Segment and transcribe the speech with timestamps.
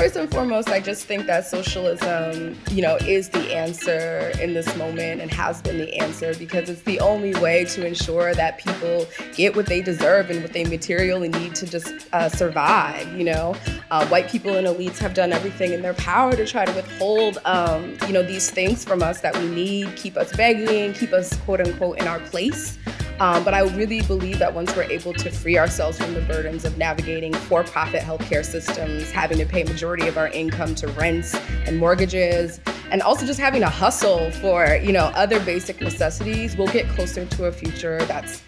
[0.00, 4.74] First and foremost, I just think that socialism, you know, is the answer in this
[4.74, 9.06] moment and has been the answer because it's the only way to ensure that people
[9.34, 13.12] get what they deserve and what they materially need to just uh, survive.
[13.12, 13.54] You know,
[13.90, 17.36] uh, white people and elites have done everything in their power to try to withhold,
[17.44, 21.36] um, you know, these things from us that we need, keep us begging, keep us
[21.40, 22.78] quote unquote in our place.
[23.20, 26.64] Um, but I really believe that once we're able to free ourselves from the burdens
[26.64, 31.34] of navigating for profit healthcare systems, having to pay majority of our income to rents
[31.66, 36.66] and mortgages, and also just having to hustle for you know other basic necessities, we'll
[36.68, 38.42] get closer to a future that's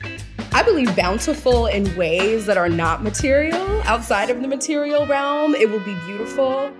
[0.54, 5.54] I believe bountiful in ways that are not material, outside of the material realm.
[5.54, 6.72] It will be beautiful.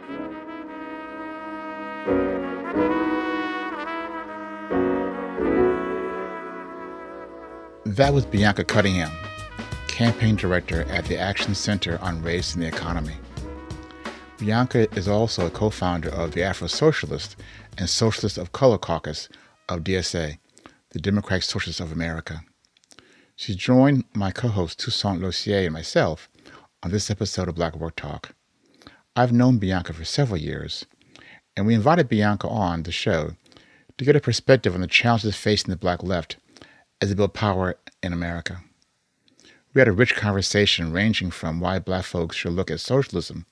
[7.96, 9.12] That was Bianca Cunningham,
[9.86, 13.16] campaign director at the Action Center on Race and the Economy.
[14.38, 17.36] Bianca is also a co founder of the Afro Socialist
[17.76, 19.28] and Socialist of Color Caucus
[19.68, 20.38] of DSA,
[20.92, 22.40] the Democratic Socialists of America.
[23.36, 26.30] She joined my co host Toussaint Losier and myself
[26.82, 28.34] on this episode of Black Work Talk.
[29.14, 30.86] I've known Bianca for several years,
[31.54, 33.32] and we invited Bianca on the show
[33.98, 36.38] to get a perspective on the challenges facing the Black left
[37.02, 38.62] as they build power in America.
[39.74, 43.44] We had a rich conversation ranging from why black folks should look at socialism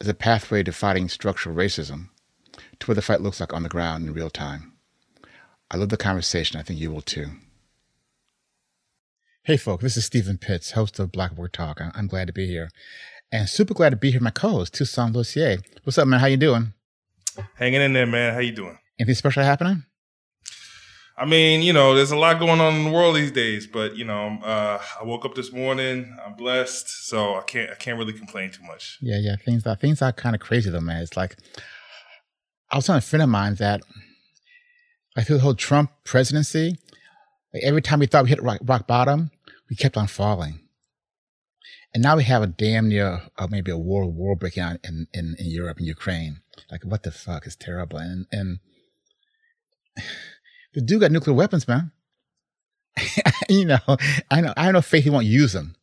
[0.00, 2.08] as a pathway to fighting structural racism
[2.80, 4.72] to what the fight looks like on the ground in real time.
[5.70, 6.58] I love the conversation.
[6.58, 7.26] I think you will too.
[9.44, 11.80] Hey, folks, this is Steven Pitts, host of Black Work Talk.
[11.80, 12.70] I'm glad to be here.
[13.30, 15.58] And super glad to be here my co-host, Toussaint Losier.
[15.84, 16.18] What's up, man?
[16.18, 16.72] How you doing?
[17.54, 18.34] Hanging in there, man.
[18.34, 18.78] How you doing?
[18.98, 19.84] Anything special happening?
[21.20, 23.94] I mean, you know, there's a lot going on in the world these days, but
[23.94, 26.16] you know, uh, I woke up this morning.
[26.24, 28.96] I'm blessed, so I can't I can't really complain too much.
[29.02, 29.36] Yeah, yeah.
[29.36, 31.02] Things are things are kind of crazy though, man.
[31.02, 31.36] It's like
[32.70, 33.82] I was telling a friend of mine that
[35.14, 36.78] like through the whole Trump presidency,
[37.52, 39.30] like every time we thought we hit rock, rock bottom,
[39.68, 40.60] we kept on falling.
[41.92, 45.08] And now we have a damn near, uh, maybe a war, war breaking out in,
[45.12, 46.40] in, in Europe and Ukraine.
[46.70, 47.98] Like, what the fuck is terrible?
[47.98, 48.60] And, and
[50.74, 51.92] the dude got nuclear weapons, man.
[53.48, 53.78] you know,
[54.30, 55.74] I know, I no faith he won't use them.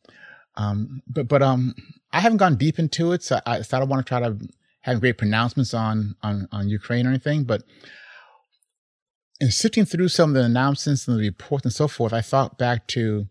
[0.56, 1.74] Um, but, but, um,
[2.12, 3.22] I haven't gone deep into it.
[3.22, 4.36] So I, so I don't want to try to
[4.80, 7.44] have great pronouncements on, on, on Ukraine or anything.
[7.44, 7.62] But
[9.40, 12.58] in sifting through some of the announcements and the reports and so forth, I thought
[12.58, 13.28] back to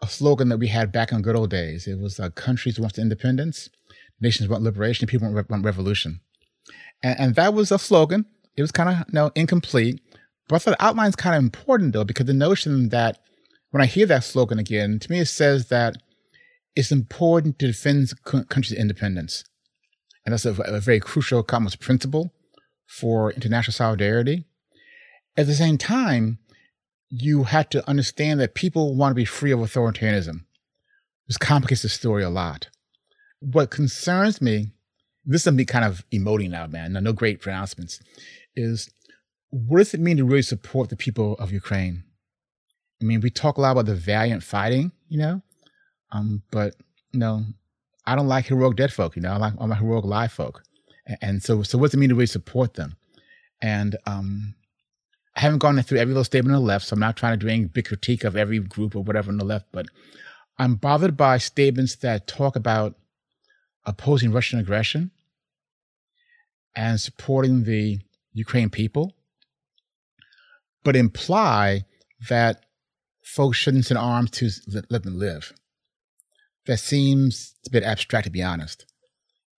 [0.00, 1.86] a slogan that we had back in good old days.
[1.86, 3.68] It was uh, countries want independence,
[4.20, 6.20] nations want liberation, people want, want revolution.
[7.02, 8.24] And, and, that was a slogan.
[8.56, 10.00] It was kind of you know, incomplete,
[10.50, 13.18] but I thought the outline's kind of important though, because the notion that
[13.70, 15.96] when I hear that slogan again, to me it says that
[16.74, 19.44] it's important to defend countries' independence.
[20.26, 22.32] And that's a, a very crucial common principle
[22.86, 24.44] for international solidarity.
[25.36, 26.38] At the same time,
[27.08, 30.44] you have to understand that people want to be free of authoritarianism.
[31.28, 32.68] This complicates the story a lot.
[33.38, 34.72] What concerns me,
[35.24, 36.92] this is me kind of emoting now, man.
[36.92, 38.00] No, no great pronouncements.
[38.56, 38.90] Is
[39.50, 42.04] what does it mean to really support the people of Ukraine?
[43.00, 45.42] I mean, we talk a lot about the valiant fighting, you know,
[46.12, 46.74] um, but
[47.12, 47.44] you know,
[48.06, 49.16] I don't like heroic dead folk.
[49.16, 50.62] You know, I like I'm heroic live folk,
[51.06, 52.96] and, and so so what does it mean to really support them?
[53.62, 54.54] And um,
[55.36, 57.44] I haven't gone through every little statement on the left, so I'm not trying to
[57.44, 59.86] do any big critique of every group or whatever on the left, but
[60.58, 62.94] I'm bothered by statements that talk about
[63.86, 65.10] opposing Russian aggression
[66.76, 68.00] and supporting the
[68.32, 69.14] Ukraine people,
[70.84, 71.84] but imply
[72.28, 72.64] that
[73.22, 74.50] folks shouldn't send arms to
[74.90, 75.52] let them live.
[76.66, 78.86] That seems a bit abstract, to be honest.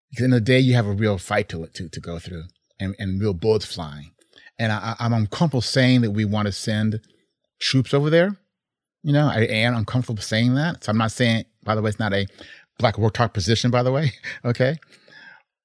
[0.09, 2.43] Because in the day, you have a real fight to to, to go through
[2.79, 4.11] and, and real bullets flying
[4.61, 7.01] and I, am uncomfortable saying that we want to send
[7.59, 8.37] troops over there.
[9.01, 10.83] You know, I am uncomfortable saying that.
[10.83, 12.27] So I'm not saying, by the way, it's not a
[12.77, 14.11] black work talk position, by the way.
[14.45, 14.77] okay.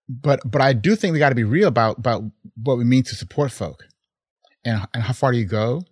[0.08, 2.22] But, but I do think we got to be real about, about
[2.62, 3.84] what we mean to support folk
[4.66, 5.82] and, and how far do you go?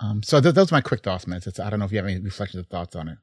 [0.00, 1.40] Um, so th- those are my quick thoughts, man.
[1.44, 3.18] It's, I don't know if you have any reflections or thoughts on it.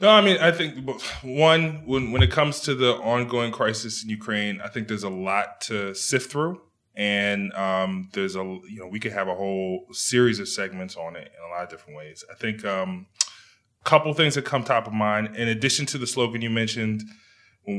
[0.00, 0.90] No, I mean, I think
[1.22, 5.10] one, when, when it comes to the ongoing crisis in Ukraine, I think there's a
[5.10, 6.60] lot to sift through
[6.96, 11.16] and um, there's a you know we could have a whole series of segments on
[11.16, 12.24] it in a lot of different ways.
[12.30, 13.06] I think um,
[13.80, 17.02] a couple things that come top of mind, in addition to the slogan you mentioned,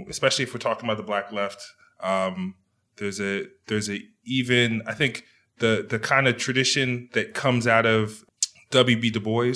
[0.09, 1.63] especially if we're talking about the Black Left,
[2.01, 2.55] um,
[2.97, 5.23] there's a there's a even I think
[5.59, 8.25] the the kind of tradition that comes out of
[8.71, 9.11] W.B.
[9.11, 9.53] Du Bois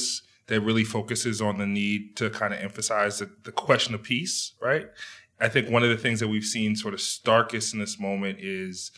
[0.47, 4.53] that really focuses on the need to kind of emphasize the, the question of peace,
[4.61, 4.87] right?
[5.39, 8.39] I think one of the things that we've seen sort of starkest in this moment
[8.41, 8.91] is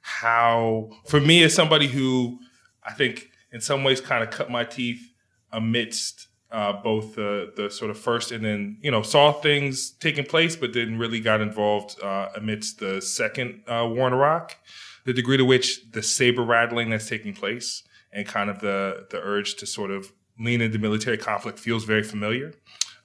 [0.00, 2.40] how, for me, as somebody who
[2.82, 5.12] I think in some ways kind of cut my teeth
[5.52, 10.24] amidst uh, both the the sort of first and then you know saw things taking
[10.24, 14.56] place, but then really got involved uh, amidst the second uh, war in Iraq.
[15.04, 19.20] The degree to which the saber rattling that's taking place and kind of the the
[19.20, 22.54] urge to sort of lean into military conflict feels very familiar,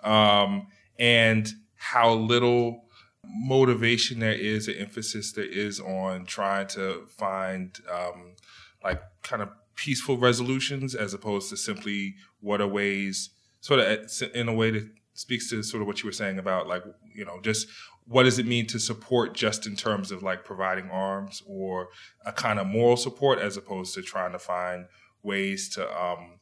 [0.03, 0.67] um,
[0.99, 2.85] and how little
[3.25, 8.35] motivation there is, an emphasis there is on trying to find um,
[8.83, 13.29] like kind of peaceful resolutions as opposed to simply what are ways,
[13.61, 16.67] sort of in a way that speaks to sort of what you were saying about
[16.67, 17.67] like, you know, just
[18.05, 21.89] what does it mean to support just in terms of like providing arms or
[22.25, 24.85] a kind of moral support as opposed to trying to find
[25.21, 26.39] ways to, um,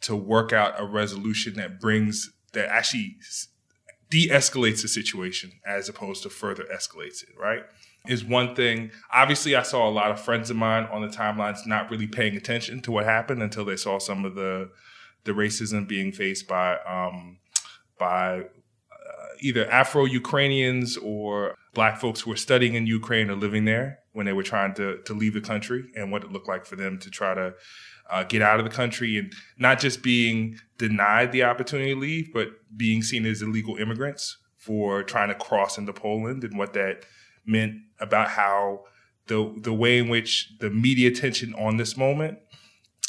[0.00, 3.16] to work out a resolution that brings, that actually
[4.08, 7.64] de-escalates the situation as opposed to further escalates it, right?
[8.06, 8.90] is one thing.
[9.12, 12.36] Obviously, I saw a lot of friends of mine on the timelines not really paying
[12.36, 14.70] attention to what happened until they saw some of the
[15.24, 17.38] the racism being faced by um,
[17.98, 18.44] by
[19.42, 24.26] either Afro Ukrainians or Black folks who were studying in Ukraine or living there when
[24.26, 26.98] they were trying to to leave the country, and what it looked like for them
[26.98, 27.54] to try to
[28.10, 32.32] uh, get out of the country and not just being denied the opportunity to leave,
[32.32, 37.04] but being seen as illegal immigrants for trying to cross into Poland and what that
[37.44, 38.84] meant about how
[39.26, 42.38] the the way in which the media attention on this moment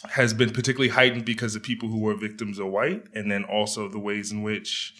[0.10, 3.88] has been particularly heightened because the people who were victims are white, and then also
[3.88, 4.94] the ways in which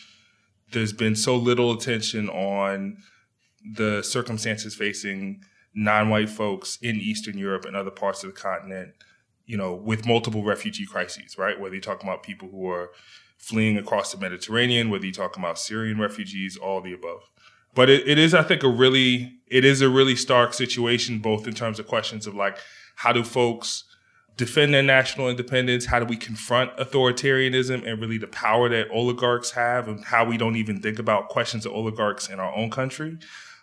[0.74, 2.98] there's been so little attention on
[3.76, 5.42] the circumstances facing
[5.74, 8.94] non-white folks in Eastern Europe and other parts of the continent,
[9.46, 11.60] you know, with multiple refugee crises, right?
[11.60, 12.92] Whether you're talking about people who are
[13.38, 17.30] fleeing across the Mediterranean, whether you're talking about Syrian refugees, all the above
[17.76, 21.48] but it, it is, I think, a really it is a really stark situation, both
[21.48, 22.58] in terms of questions of like
[22.96, 23.84] how do folks
[24.38, 25.86] defend their national independence?
[25.86, 30.38] How do we confront authoritarianism and really the power that oligarchs have, and how we
[30.38, 33.18] don't even think about questions of oligarchs in our own country?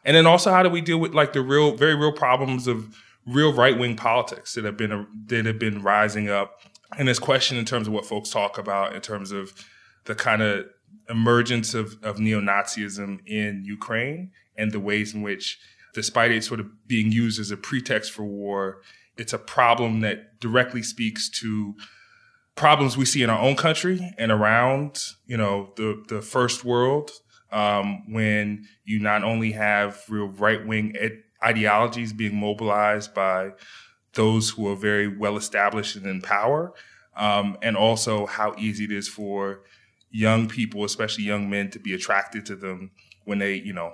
[0.05, 2.96] And then also, how do we deal with like the real, very real problems of
[3.26, 6.61] real right wing politics that have been that have been rising up?
[6.99, 9.52] And this question in terms of what folks talk about in terms of
[10.05, 10.67] the kind of
[11.08, 15.58] emergence of, of neo-Nazism in Ukraine and the ways in which,
[15.94, 18.81] despite it sort of being used as a pretext for war,
[19.20, 21.75] it's a problem that directly speaks to
[22.55, 27.11] problems we see in our own country and around, you know, the, the first world,
[27.52, 33.50] um, when you not only have real right-wing ed- ideologies being mobilized by
[34.14, 36.72] those who are very well established and in power,
[37.14, 39.61] um, and also how easy it is for
[40.11, 42.90] young people, especially young men, to be attracted to them
[43.25, 43.93] when they, you know,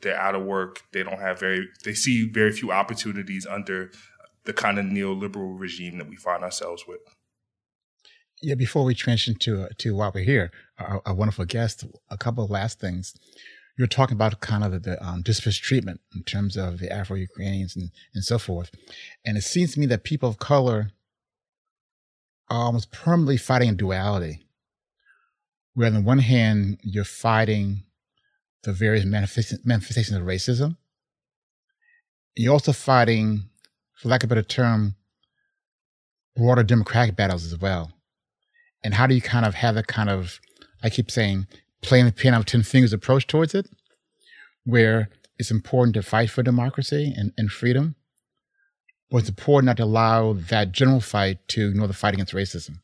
[0.00, 0.82] they're out of work.
[0.92, 3.90] They don't have very, they see very few opportunities under
[4.48, 7.00] the kind of neoliberal regime that we find ourselves with.
[8.40, 12.16] Yeah, before we transition to uh, to why we're here, our, our, wonderful guest, a
[12.16, 13.14] couple of last things.
[13.76, 17.16] You're talking about kind of the, the um, disparate treatment in terms of the Afro
[17.16, 18.70] Ukrainians and, and so forth.
[19.24, 20.90] And it seems to me that people of color
[22.48, 24.46] are almost permanently fighting a duality
[25.74, 27.84] where on the one hand you're fighting
[28.64, 30.76] the various manifestations of racism.
[32.34, 33.50] You're also fighting,
[33.98, 34.94] for lack of a better term,
[36.36, 37.92] broader democratic battles as well.
[38.84, 40.40] And how do you kind of have that kind of,
[40.82, 41.46] I keep saying,
[41.82, 43.68] playing the piano of 10 fingers approach towards it,
[44.64, 47.96] where it's important to fight for democracy and, and freedom,
[49.10, 52.78] but it's important not to allow that general fight to ignore the fight against racism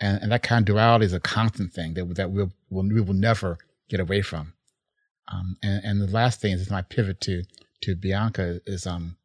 [0.00, 3.00] and, and that kind of duality is a constant thing that that we'll, we'll we
[3.00, 3.58] will never
[3.88, 4.54] get away from.
[5.28, 7.44] Um, and, and the last thing is my pivot to
[7.82, 9.16] to Bianca is um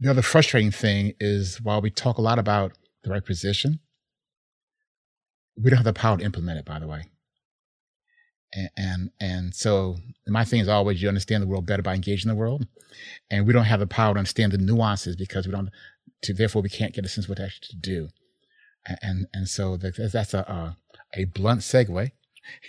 [0.00, 2.72] the other frustrating thing is while we talk a lot about
[3.04, 3.80] the right position,
[5.56, 6.64] we don't have the power to implement it.
[6.64, 7.04] By the way,
[8.52, 12.28] and, and and, so my thing is always you understand the world better by engaging
[12.28, 12.66] the world,
[13.30, 15.70] and we don't have the power to understand the nuances because we don't.
[16.22, 18.08] To, therefore, we can't get a sense of what to actually do
[19.02, 20.76] and and so that's a a,
[21.14, 22.10] a blunt segue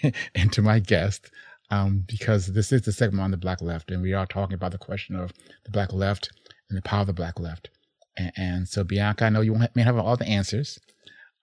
[0.36, 1.32] into my guest
[1.70, 4.72] um, because this is the segment on the black left, and we are talking about
[4.72, 5.32] the question of
[5.64, 6.30] the black left
[6.72, 7.70] and the power of the black left.
[8.18, 10.80] And, and so, Bianca, I know you may have all the answers,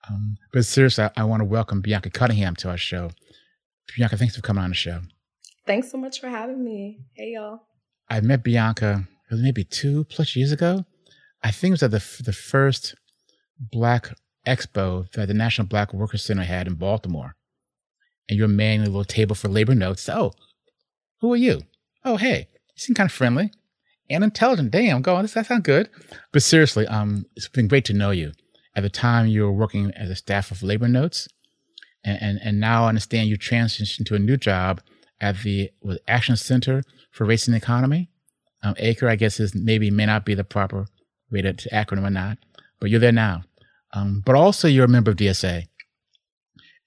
[0.09, 3.11] um, but seriously, I, I want to welcome Bianca Cunningham to our show.
[3.97, 5.01] Bianca, thanks for coming on the show.
[5.67, 7.01] Thanks so much for having me.
[7.15, 7.61] Hey, y'all.
[8.09, 10.85] I met Bianca maybe two plus years ago.
[11.43, 12.95] I think it was at the the first
[13.61, 14.11] Black
[14.47, 17.35] expo that the National Black Workers Center had in Baltimore.
[18.29, 20.09] And you're manning a little table for labor notes.
[20.09, 20.33] Oh,
[21.21, 21.63] Who are you?
[22.05, 23.53] Oh, hey, you seem kind of friendly
[24.11, 24.71] and intelligent.
[24.71, 25.27] Damn, go on.
[25.27, 25.89] That sounds good.
[26.33, 28.33] But seriously, um, it's been great to know you.
[28.75, 31.29] At the time, you were working as a staff of labor notes,
[32.05, 34.81] and and, and now I understand you transitioned to a new job
[35.21, 35.71] at the
[36.07, 38.09] Action Center for Race and Economy.
[38.63, 40.87] Um, ACRE, I guess, is maybe may not be the proper
[41.31, 42.39] way to, to acronym or not,
[42.81, 43.43] but you're there now.
[43.93, 45.67] Um, but also, you're a member of DSA,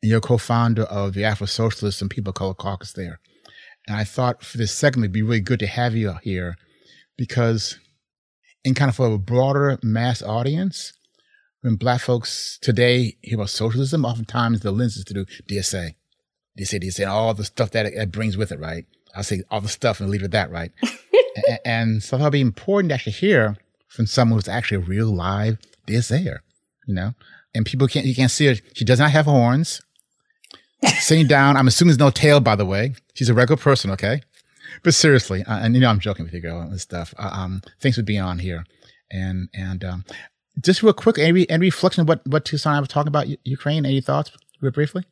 [0.02, 3.20] and you're co-founder of the Afro Socialists and People of Color Caucus there.
[3.88, 6.56] And I thought for this segment, it'd be really good to have you here
[7.22, 7.78] because
[8.64, 10.92] in kind of for a broader mass audience,
[11.62, 15.94] when black folks today hear about socialism, oftentimes the lens is to do DSA,
[16.60, 18.88] DSA, DSA, and all the stuff that it brings with it, right?
[19.16, 20.72] I'll say all the stuff and leave it at that, right?
[21.48, 23.56] and, and, so it'll be important to actually hear
[23.88, 26.40] from someone who's actually a real live DSAer,
[26.88, 27.14] you know?
[27.54, 28.56] And people can't, you can't see her.
[28.74, 29.80] She does not have horns.
[30.98, 32.96] Sitting down, I'm assuming there's no tail, by the way.
[33.14, 34.24] She's a regular person, okay?
[34.84, 37.14] But seriously, uh, and you know, I'm joking with you, girl, and stuff.
[37.18, 38.66] Uh, um, thanks for being on here,
[39.12, 40.06] and and um,
[40.60, 43.86] just real quick, any any reflection of what what and I were talking about Ukraine?
[43.86, 45.06] Any thoughts, real briefly?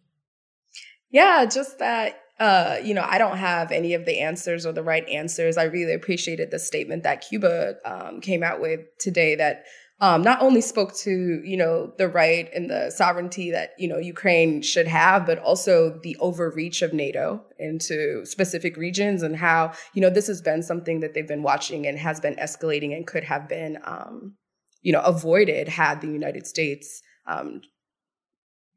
[1.12, 2.22] Yeah, just that.
[2.40, 5.58] Uh, you know, I don't have any of the answers or the right answers.
[5.58, 9.66] I really appreciated the statement that Cuba um, came out with today that
[10.02, 13.98] um, not only spoke to you know the right and the sovereignty that you know
[13.98, 20.02] Ukraine should have, but also the overreach of NATO into specific regions and how you
[20.02, 23.26] know this has been something that they've been watching and has been escalating and could
[23.26, 24.36] have been um,
[24.82, 27.62] you know avoided had the United States um,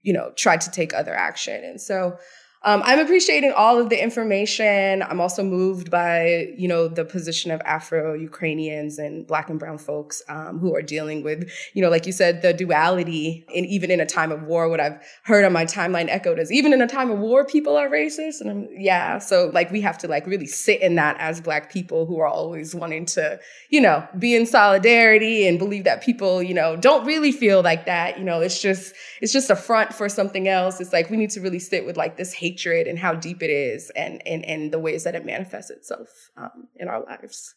[0.02, 1.62] you know tried to take other action.
[1.64, 2.18] And so
[2.64, 5.02] um, I'm appreciating all of the information.
[5.02, 10.22] I'm also moved by, you know, the position of Afro-Ukrainians and Black and Brown folks
[10.28, 13.44] um, who are dealing with, you know, like you said, the duality.
[13.54, 16.52] And even in a time of war, what I've heard on my timeline echoed is
[16.52, 18.40] even in a time of war, people are racist.
[18.40, 21.72] And I'm, yeah, so like we have to like really sit in that as Black
[21.72, 23.40] people who are always wanting to,
[23.70, 27.86] you know, be in solidarity and believe that people, you know, don't really feel like
[27.86, 28.18] that.
[28.18, 30.80] You know, it's just it's just a front for something else.
[30.80, 33.42] It's like we need to really sit with like this hate hatred and how deep
[33.42, 37.54] it is and and, and the ways that it manifests itself um, in our lives.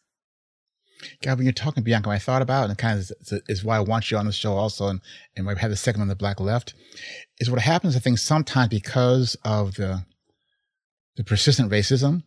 [1.22, 3.82] God, when you're talking, Bianca, I thought about, and kind of is, is, why I
[3.82, 5.02] want you on the show also, and,
[5.36, 6.74] and we have the second on the Black Left,
[7.38, 10.06] is what happens, I think, sometimes because of the
[11.18, 12.24] the persistent racism.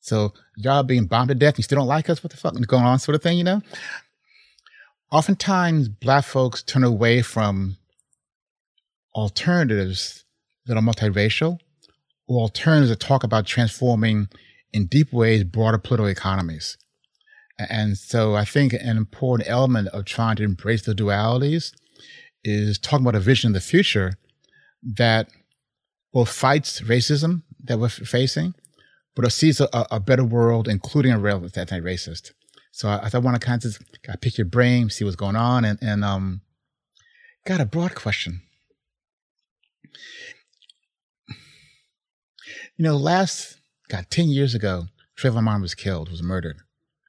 [0.00, 2.22] So y'all being bombed to death, you still don't like us?
[2.22, 3.62] What the fuck is going on, sort of thing, you know?
[5.10, 7.76] Oftentimes, black folks turn away from
[9.14, 10.24] alternatives
[10.66, 11.58] that are multiracial
[12.28, 14.28] or alternatives that talk about transforming
[14.72, 16.76] in deep ways broader political economies.
[17.58, 21.72] And so I think an important element of trying to embrace the dualities
[22.44, 24.12] is talking about a vision of the future
[24.82, 25.28] that
[26.12, 28.54] both fights racism that we're facing,
[29.16, 32.30] but sees a, a better world, including a world that's anti-racist.
[32.70, 33.78] So I, I want to kind of
[34.20, 36.42] pick your brain, see what's going on, and, and um,
[37.44, 38.42] got a broad question.
[42.78, 43.58] You know, last,
[43.88, 44.84] God, 10 years ago,
[45.18, 46.58] Trayvon Martin was killed, was murdered,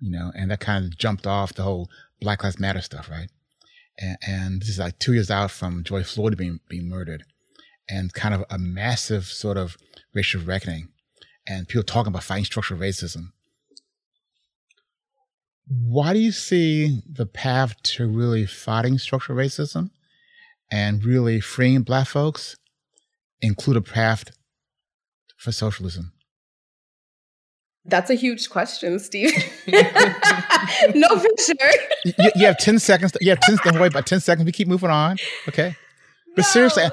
[0.01, 3.29] you know, and that kind of jumped off the whole Black Lives Matter stuff, right?
[3.99, 7.23] And, and this is like two years out from George Floyd being, being murdered
[7.87, 9.77] and kind of a massive sort of
[10.15, 10.89] racial reckoning
[11.47, 13.31] and people talking about fighting structural racism.
[15.67, 19.91] Why do you see the path to really fighting structural racism
[20.71, 22.57] and really freeing black folks
[23.39, 24.31] include a path
[25.39, 26.11] for socialism?
[27.85, 29.33] That's a huge question, Steve.
[29.67, 31.71] no, for sure.
[32.05, 33.13] you, you, have 10 seconds.
[33.21, 34.45] You have 10, don't worry about 10 seconds.
[34.45, 35.17] We keep moving on.
[35.47, 35.75] Okay.
[36.35, 36.47] But no.
[36.47, 36.83] seriously,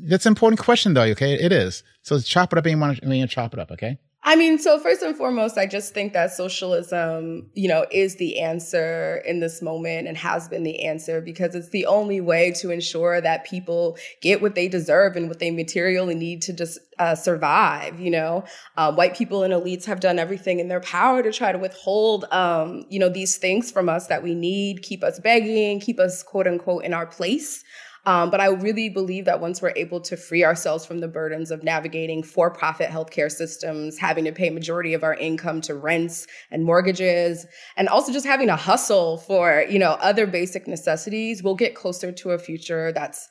[0.00, 1.02] that's an important question, though.
[1.02, 1.34] Okay.
[1.34, 1.82] It is.
[2.02, 3.72] So chop it up and you want to chop it up.
[3.72, 3.98] Okay.
[4.28, 8.40] I mean, so first and foremost, I just think that socialism, you know, is the
[8.40, 12.72] answer in this moment and has been the answer because it's the only way to
[12.72, 17.14] ensure that people get what they deserve and what they materially need to just uh,
[17.14, 18.00] survive.
[18.00, 18.44] You know,
[18.76, 22.24] uh, white people and elites have done everything in their power to try to withhold,
[22.32, 26.24] um, you know, these things from us that we need, keep us begging, keep us
[26.24, 27.62] quote unquote in our place.
[28.06, 31.50] Um, but I really believe that once we're able to free ourselves from the burdens
[31.50, 36.64] of navigating for-profit healthcare systems, having to pay majority of our income to rents and
[36.64, 37.46] mortgages,
[37.76, 42.12] and also just having to hustle for, you know, other basic necessities, we'll get closer
[42.12, 43.28] to a future that's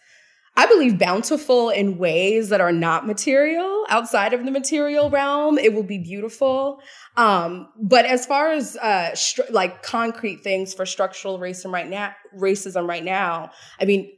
[0.58, 5.58] I believe bountiful in ways that are not material outside of the material realm.
[5.58, 6.80] It will be beautiful.
[7.18, 9.14] Um, but as far as uh,
[9.50, 13.52] like concrete things for structural racism right now, racism right now,
[13.82, 14.14] I mean,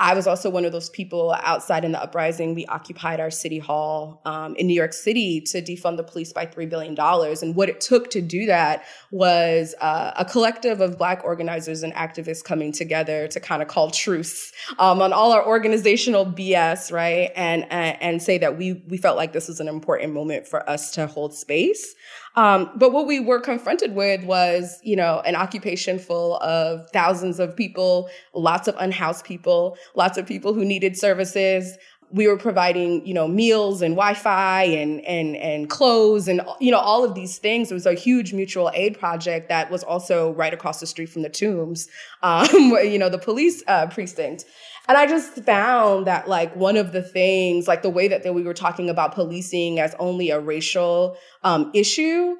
[0.00, 2.54] I was also one of those people outside in the uprising.
[2.54, 6.46] We occupied our city hall um, in New York City to defund the police by
[6.46, 6.98] $3 billion.
[6.98, 11.92] And what it took to do that was uh, a collective of Black organizers and
[11.92, 17.30] activists coming together to kind of call truce um, on all our organizational BS, right?
[17.36, 20.68] And, and, and say that we, we felt like this was an important moment for
[20.68, 21.94] us to hold space.
[22.36, 27.40] Um, but what we were confronted with was, you know, an occupation full of thousands
[27.40, 31.76] of people, lots of unhoused people, lots of people who needed services.
[32.12, 36.78] We were providing, you know, meals and Wi-Fi and and and clothes and you know
[36.78, 37.70] all of these things.
[37.70, 41.22] It was a huge mutual aid project that was also right across the street from
[41.22, 41.88] the Tombs,
[42.22, 44.44] um, you know, the police uh, precinct.
[44.88, 48.34] And I just found that like one of the things, like the way that, that
[48.34, 52.36] we were talking about policing as only a racial um, issue,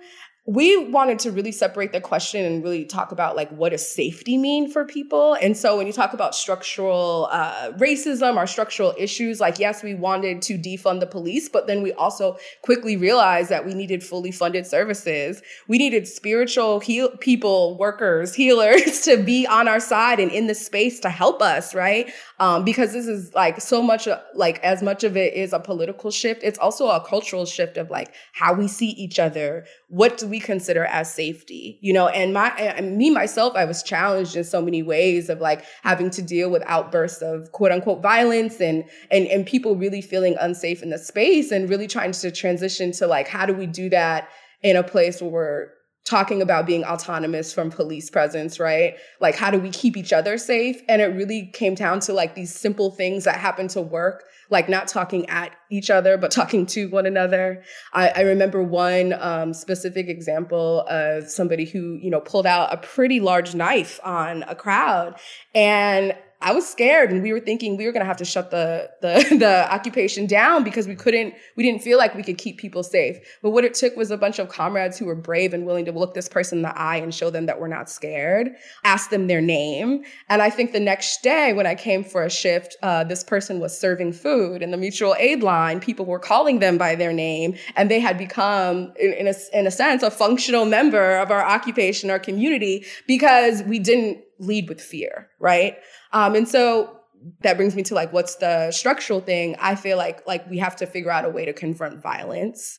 [0.47, 4.39] we wanted to really separate the question and really talk about like what does safety
[4.39, 5.35] mean for people?
[5.35, 9.95] And so when you talk about structural uh, racism or structural issues like yes we
[9.95, 14.33] wanted to defund the police but then we also quickly realized that we needed fully
[14.33, 15.43] funded services.
[15.69, 20.55] We needed spiritual heal people workers healers to be on our side and in the
[20.55, 22.11] space to help us right?
[22.39, 25.61] Um, because this is like so much uh, like as much of it is a
[25.61, 29.67] political shift it's also a cultural shift of like how we see each other.
[29.89, 34.37] What we consider as safety you know and my and me myself i was challenged
[34.37, 38.61] in so many ways of like having to deal with outbursts of quote unquote violence
[38.61, 42.93] and and and people really feeling unsafe in the space and really trying to transition
[42.93, 44.29] to like how do we do that
[44.63, 45.69] in a place where we're
[46.05, 48.97] talking about being autonomous from police presence, right?
[49.21, 50.81] Like, how do we keep each other safe?
[50.89, 54.69] And it really came down to like these simple things that happen to work like
[54.69, 57.63] not talking at each other, but talking to one another.
[57.93, 62.77] I, I remember one um, specific example of somebody who, you know, pulled out a
[62.77, 65.19] pretty large knife on a crowd.
[65.55, 68.51] And I was scared and we were thinking we were going to have to shut
[68.51, 72.59] the, the, the occupation down because we couldn't, we didn't feel like we could keep
[72.59, 73.19] people safe.
[73.43, 75.93] But what it took was a bunch of comrades who were brave and willing to
[75.93, 78.51] look this person in the eye and show them that we're not scared,
[78.85, 80.03] ask them their name.
[80.31, 83.61] And I think the next day when I came for a shift, uh, this person
[83.61, 85.79] was serving food in the mutual aid line.
[85.79, 89.67] People were calling them by their name and they had become, in, in, a, in
[89.67, 94.81] a sense, a functional member of our occupation, our community, because we didn't lead with
[94.81, 95.77] fear, right?
[96.13, 96.97] Um, and so
[97.43, 99.57] that brings me to like, what's the structural thing?
[99.61, 102.79] I feel like like we have to figure out a way to confront violence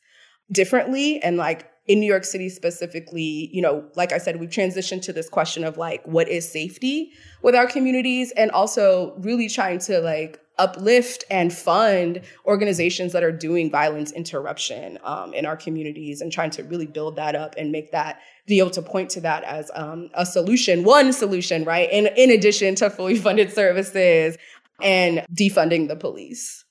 [0.51, 5.01] differently and like in New York City specifically, you know, like I said, we've transitioned
[5.03, 9.79] to this question of like, what is safety with our communities and also really trying
[9.79, 16.21] to like uplift and fund organizations that are doing violence interruption um, in our communities
[16.21, 19.21] and trying to really build that up and make that be able to point to
[19.21, 21.91] that as um, a solution, one solution, right?
[21.91, 24.37] In, in addition to fully funded services
[24.81, 26.65] and defunding the police.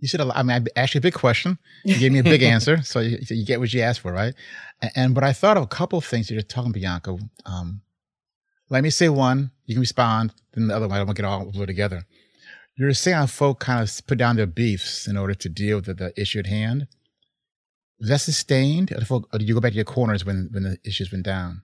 [0.00, 1.58] You said, a lot I mean, I asked you a big question.
[1.84, 2.82] You gave me a big answer.
[2.82, 4.34] So you, you, get what you asked for, right?
[4.82, 7.16] And, and, but I thought of a couple of things you're talking, Bianca.
[7.46, 7.80] Um,
[8.68, 11.50] let me say one, you can respond, then the other one, I won't get all
[11.50, 12.04] together.
[12.76, 15.86] You're saying how folk kind of put down their beefs in order to deal with
[15.86, 16.86] the, the issue at hand.
[17.98, 20.64] Was that sustained, or, folk, or did you go back to your corners when, when
[20.64, 21.62] the issues went down?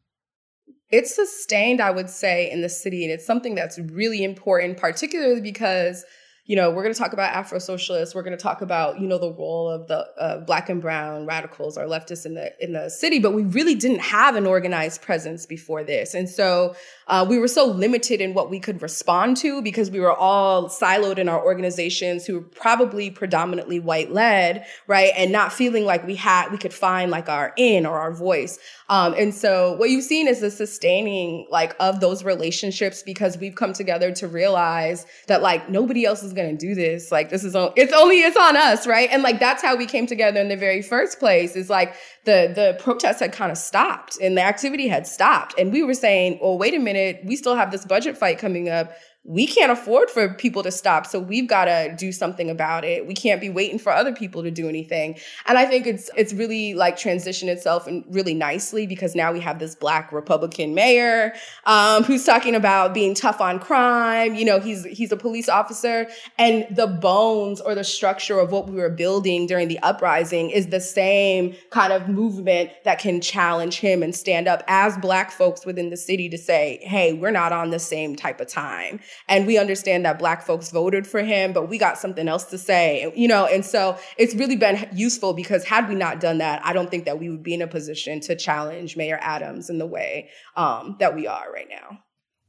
[0.88, 3.04] It's sustained, I would say, in the city.
[3.04, 6.04] And it's something that's really important, particularly because
[6.44, 8.16] you know, we're going to talk about Afro socialists.
[8.16, 11.24] We're going to talk about, you know, the role of the uh, black and brown
[11.24, 13.20] radicals or leftists in the in the city.
[13.20, 16.74] But we really didn't have an organized presence before this, and so
[17.06, 20.68] uh, we were so limited in what we could respond to because we were all
[20.68, 26.04] siloed in our organizations who were probably predominantly white led, right, and not feeling like
[26.04, 28.58] we had we could find like our in or our voice.
[28.88, 33.54] Um, and so what you've seen is the sustaining like of those relationships because we've
[33.54, 37.12] come together to realize that like nobody else is to do this.
[37.12, 39.08] Like this is on, it's only it's on us, right?
[39.10, 41.56] And like that's how we came together in the very first place.
[41.56, 45.72] Is like the the protests had kind of stopped and the activity had stopped, and
[45.72, 48.92] we were saying, well, wait a minute, we still have this budget fight coming up
[49.24, 53.06] we can't afford for people to stop so we've got to do something about it.
[53.06, 55.18] We can't be waiting for other people to do anything.
[55.46, 59.40] And i think it's it's really like transitioned itself and really nicely because now we
[59.40, 61.34] have this black republican mayor
[61.66, 64.34] um, who's talking about being tough on crime.
[64.34, 66.08] You know he's he's a police officer.
[66.38, 70.68] And the bones or the structure of what we were building during the uprising is
[70.68, 75.64] the same kind of movement that can challenge him and stand up as black folks
[75.64, 79.46] within the city to say hey we're not on the same type of time and
[79.46, 83.12] we understand that black folks voted for him, but we got something else to say,
[83.14, 86.72] you know, and so it's really been useful because had we not done that, I
[86.72, 89.86] don't think that we would be in a position to challenge Mayor Adams in the
[89.86, 91.98] way um, that we are right now.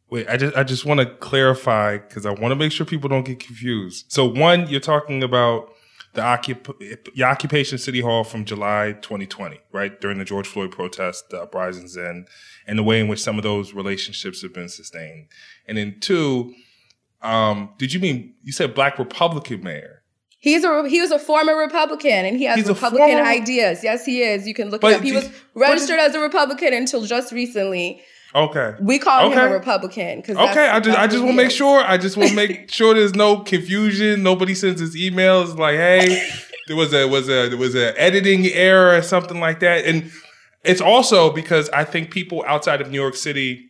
[0.10, 3.10] Wait, I just I just want to clarify because I want to make sure people
[3.10, 4.06] don't get confused.
[4.10, 5.73] So one, you're talking about
[6.14, 11.30] the, occup- the occupation city hall from July 2020, right during the George Floyd protest,
[11.30, 12.28] the uprisings, and
[12.68, 15.28] and the way in which some of those relationships have been sustained.
[15.68, 16.54] And then two,
[17.22, 20.02] um, did you mean you said black Republican mayor?
[20.40, 23.82] He's a he was a former Republican and he has He's Republican former- ideas.
[23.84, 24.46] Yes, he is.
[24.46, 25.04] You can look But it up.
[25.04, 28.02] He was registered as a Republican until just recently.
[28.36, 28.76] Okay.
[28.80, 31.84] We call him a Republican because Okay, I just I just want to make sure.
[31.84, 34.24] I just want to make sure there's no confusion.
[34.24, 36.28] Nobody sends us emails like, "Hey,
[36.68, 40.12] there was a was a there was a editing error or something like that." And
[40.64, 43.70] it's also because I think people outside of New York City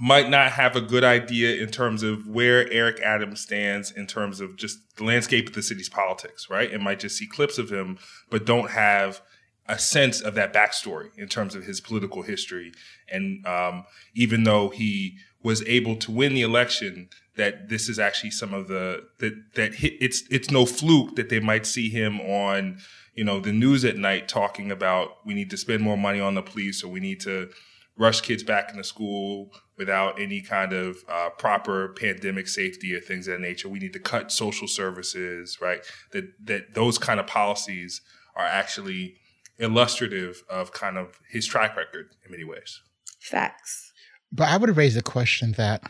[0.00, 4.40] might not have a good idea in terms of where Eric Adams stands in terms
[4.40, 6.72] of just the landscape of the city's politics, right?
[6.72, 7.98] And might just see clips of him,
[8.30, 9.20] but don't have
[9.68, 12.72] a sense of that backstory in terms of his political history.
[13.10, 18.30] And um, even though he was able to win the election, that this is actually
[18.30, 22.78] some of the that that it's it's no fluke that they might see him on
[23.14, 26.34] you know the news at night talking about we need to spend more money on
[26.34, 27.48] the police or we need to
[27.96, 33.28] rush kids back into school without any kind of uh, proper pandemic safety or things
[33.28, 33.68] of that nature.
[33.68, 35.80] We need to cut social services, right?
[36.12, 38.00] That that those kind of policies
[38.34, 39.16] are actually
[39.58, 42.80] illustrative of kind of his track record in many ways.
[43.20, 43.92] facts.
[44.32, 45.82] But I would raise the question that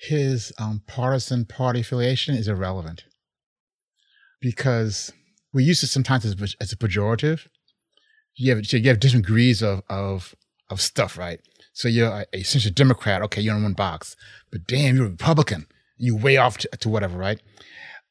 [0.00, 3.04] his um, partisan party affiliation is irrelevant
[4.40, 5.12] because
[5.52, 7.48] we use it sometimes as, a- as a pejorative.
[8.36, 10.34] You have you have different degrees of of
[10.70, 11.40] of stuff, right?
[11.72, 14.16] So you're a, a essentially Democrat, okay, you're in one box,
[14.50, 15.66] but damn, you're a Republican.
[15.98, 17.40] You way off to, to whatever, right?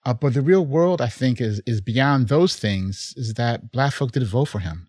[0.06, 3.14] Uh, but the real world, I think, is is beyond those things.
[3.18, 4.88] Is that black folk did vote for him,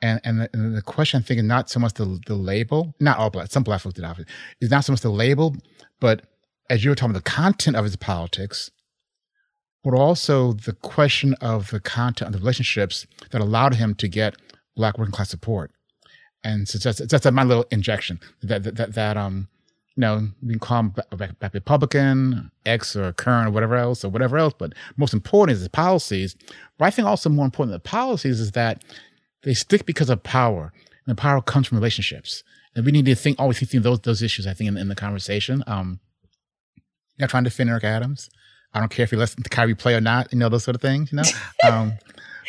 [0.00, 3.18] and and the, and the question I'm thinking not so much the the label, not
[3.18, 5.56] all black, some black folk did obviously, is not so much the label,
[6.00, 6.22] but
[6.70, 8.70] as you were talking about the content of his politics,
[9.82, 14.36] but also the question of the content of the relationships that allowed him to get
[14.76, 15.72] black working class support.
[16.44, 19.48] And so that's that's my little injection that that that, that um
[19.96, 20.94] you know we can call him
[21.52, 24.54] Republican, X or current or whatever else or whatever else.
[24.58, 26.36] But most important is the policies.
[26.78, 28.82] But I think also more important than the policies is that
[29.42, 30.72] they stick because of power,
[31.06, 32.42] and the power comes from relationships.
[32.74, 34.46] And we need to think always think those those issues.
[34.46, 35.62] I think in, in the conversation.
[35.66, 36.00] Um,
[37.18, 38.30] not trying to defend Eric Adams.
[38.74, 40.32] I don't care if he lets the Kyrie play or not.
[40.32, 41.12] You know those sort of things.
[41.12, 41.24] You know.
[41.70, 41.92] um,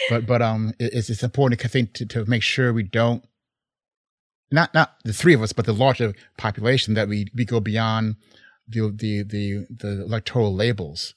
[0.10, 3.24] but but um, it- it's it's important I think to, to make sure we don't
[4.54, 8.16] not not the three of us, but the larger population that we we go beyond
[8.68, 11.16] the the the, the electoral labels,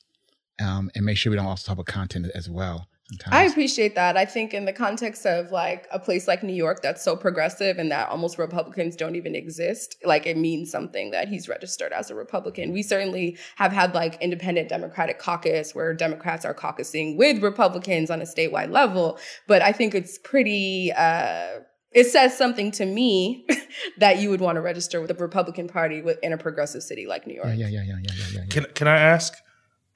[0.60, 2.88] um, and make sure we don't also talk about content as well.
[3.08, 3.34] Sometimes.
[3.34, 4.16] I appreciate that.
[4.16, 7.78] I think in the context of like a place like New York that's so progressive
[7.78, 12.10] and that almost Republicans don't even exist, like it means something that he's registered as
[12.10, 12.72] a Republican.
[12.72, 18.20] We certainly have had like independent Democratic caucus where Democrats are caucusing with Republicans on
[18.20, 21.60] a statewide level, but I think it's pretty uh
[21.96, 23.46] it says something to me
[23.96, 27.26] that you would want to register with the Republican Party in a progressive city like
[27.26, 27.48] New York.
[27.48, 28.46] yeah, yeah, yeah, yeah, yeah, yeah, yeah.
[28.50, 29.32] Can can I ask,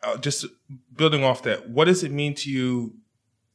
[0.02, 0.46] uh, just
[0.96, 2.94] building off that, what does it mean to you,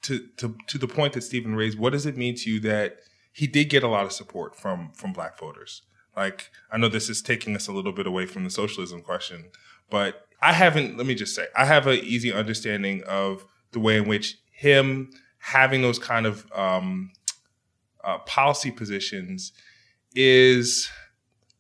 [0.04, 1.80] to to to the point that Steven raised?
[1.80, 2.98] What does it mean to you that
[3.34, 5.82] he did get a lot of support from from Black voters?
[6.16, 9.46] Like, I know this is taking us a little bit away from the socialism question,
[9.90, 10.98] but I haven't.
[10.98, 15.10] Let me just say, I have an easy understanding of the way in which him
[15.40, 17.12] having those kind of um,
[18.06, 19.52] uh, policy positions
[20.14, 20.90] is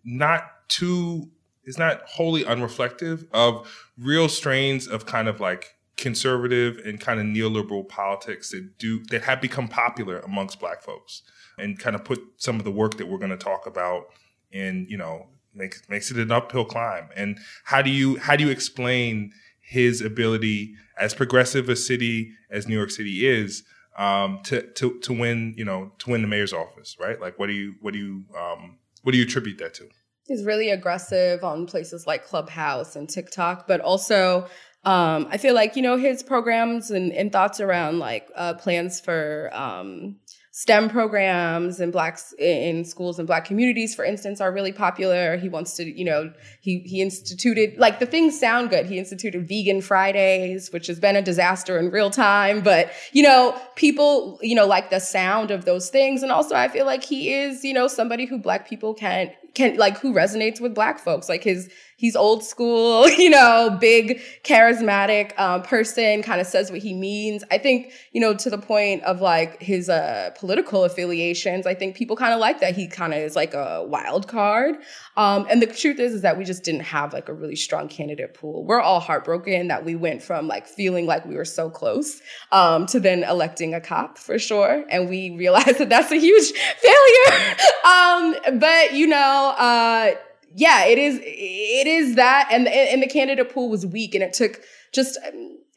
[0.03, 1.29] not too
[1.65, 7.25] is not wholly unreflective of real strains of kind of like conservative and kind of
[7.25, 11.23] neoliberal politics that do that have become popular amongst black folks
[11.58, 14.05] and kind of put some of the work that we're going to talk about
[14.51, 17.10] in you know makes makes it an uphill climb.
[17.15, 19.31] And how do you how do you explain
[19.62, 23.63] his ability as progressive a city as New York City is
[23.97, 27.19] um, to to to win you know to win the mayor's office right?
[27.19, 29.88] Like what do you what do you um, what do you attribute that to?
[30.27, 34.47] He's really aggressive on places like Clubhouse and TikTok, but also
[34.86, 38.99] um, I feel like you know his programs and, and thoughts around like uh, plans
[38.99, 40.17] for um,
[40.57, 45.35] STEM programs and blacks in schools and black communities, for instance, are really popular.
[45.35, 48.85] He wants to, you know, he he instituted like the things sound good.
[48.85, 53.59] He instituted vegan Fridays, which has been a disaster in real time, but you know,
[53.75, 57.33] people, you know, like the sound of those things, and also I feel like he
[57.33, 61.27] is, you know, somebody who black people can can like who resonates with black folks
[61.27, 66.81] like his he's old school you know big charismatic um, person kind of says what
[66.81, 67.43] he means.
[67.49, 71.95] I think you know to the point of like his uh, political affiliations i think
[71.95, 74.75] people kind of like that he kind of is like a wild card.
[75.17, 77.87] Um, and the truth is is that we just didn't have like a really strong
[77.87, 78.65] candidate pool.
[78.65, 82.85] We're all heartbroken that we went from like feeling like we were so close um,
[82.87, 84.83] to then electing a cop for sure.
[84.89, 87.55] And we realized that that's a huge failure.
[87.85, 90.12] Um, but you know uh,
[90.53, 91.19] yeah, it is.
[91.21, 94.62] It is that, and and the candidate pool was weak, and it took
[94.93, 95.17] just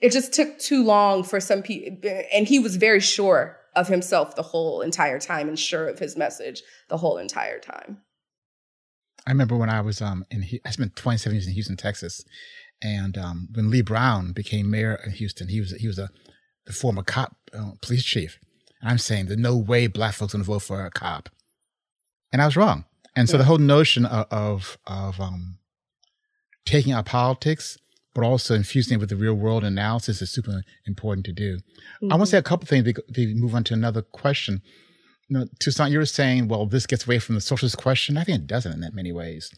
[0.00, 2.10] it just took too long for some people.
[2.32, 6.16] And he was very sure of himself the whole entire time, and sure of his
[6.16, 7.98] message the whole entire time.
[9.26, 12.24] I remember when I was um in I spent 27 years in Houston, Texas,
[12.82, 16.08] and um, when Lee Brown became mayor in Houston, he was he was a
[16.66, 18.38] the former cop uh, police chief.
[18.82, 21.28] I'm saying there's no way black folks gonna vote for a cop,
[22.32, 22.84] and I was wrong.
[23.18, 23.38] And so yeah.
[23.38, 25.58] the whole notion of of, of um,
[26.64, 27.76] taking out politics,
[28.14, 31.56] but also infusing it with the real world analysis is super important to do.
[31.56, 32.12] Mm-hmm.
[32.12, 34.62] I want to say a couple things before we move on to another question.
[35.28, 38.16] You know, Toussaint, you were saying, well, this gets away from the socialist question.
[38.16, 39.50] I think it doesn't in that many ways.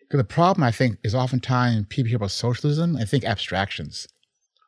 [0.00, 4.08] Because the problem, I think, is oftentimes people hear about socialism and think abstractions,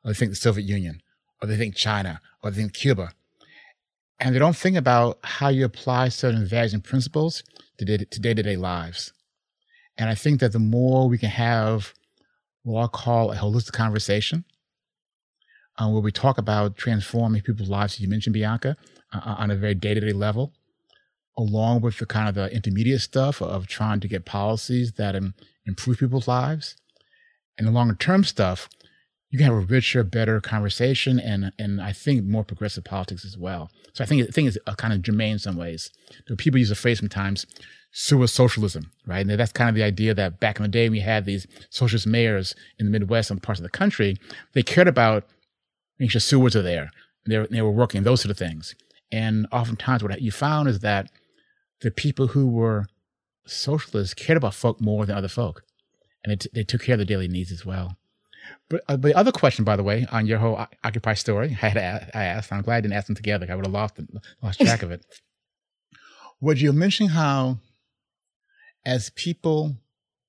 [0.05, 1.01] or they think the Soviet Union,
[1.41, 3.13] or they think China, or they think Cuba.
[4.19, 7.43] And they don't think about how you apply certain values and principles
[7.79, 9.13] to day to day lives.
[9.99, 11.95] And I think that the more we can have
[12.63, 14.45] what I'll call a holistic conversation,
[15.79, 18.77] um, where we talk about transforming people's lives, you mentioned Bianca,
[19.13, 20.53] uh, uh on a very day to day level,
[21.37, 25.35] along with the kind of the intermediate stuff of trying to get policies that um,
[25.67, 26.77] improve people's lives,
[27.59, 28.69] and the longer term stuff,
[29.31, 33.37] you can have a richer, better conversation, and and I think more progressive politics as
[33.37, 33.71] well.
[33.93, 35.91] So I think I think it's kind of germane in some ways.
[36.39, 37.47] People use the phrase sometimes,
[37.93, 39.27] sewer socialism, right?
[39.27, 42.07] And that's kind of the idea that back in the day we had these socialist
[42.07, 44.17] mayors in the Midwest and parts of the country.
[44.53, 45.25] They cared about
[45.99, 46.91] making sure sewers are there.
[47.27, 48.75] They were, they were working those sort of things.
[49.11, 51.11] And oftentimes, what you found is that
[51.81, 52.87] the people who were
[53.47, 55.63] socialists cared about folk more than other folk,
[56.25, 57.97] and they, t- they took care of the daily needs as well.
[58.69, 61.77] But, uh, the other question, by the way, on your whole Occupy story, I had
[62.15, 62.53] asked.
[62.53, 63.47] I'm glad I didn't ask them together.
[63.49, 64.01] I would have lost
[64.43, 65.05] lost track of it.
[66.41, 67.59] Would you mention how,
[68.85, 69.77] as people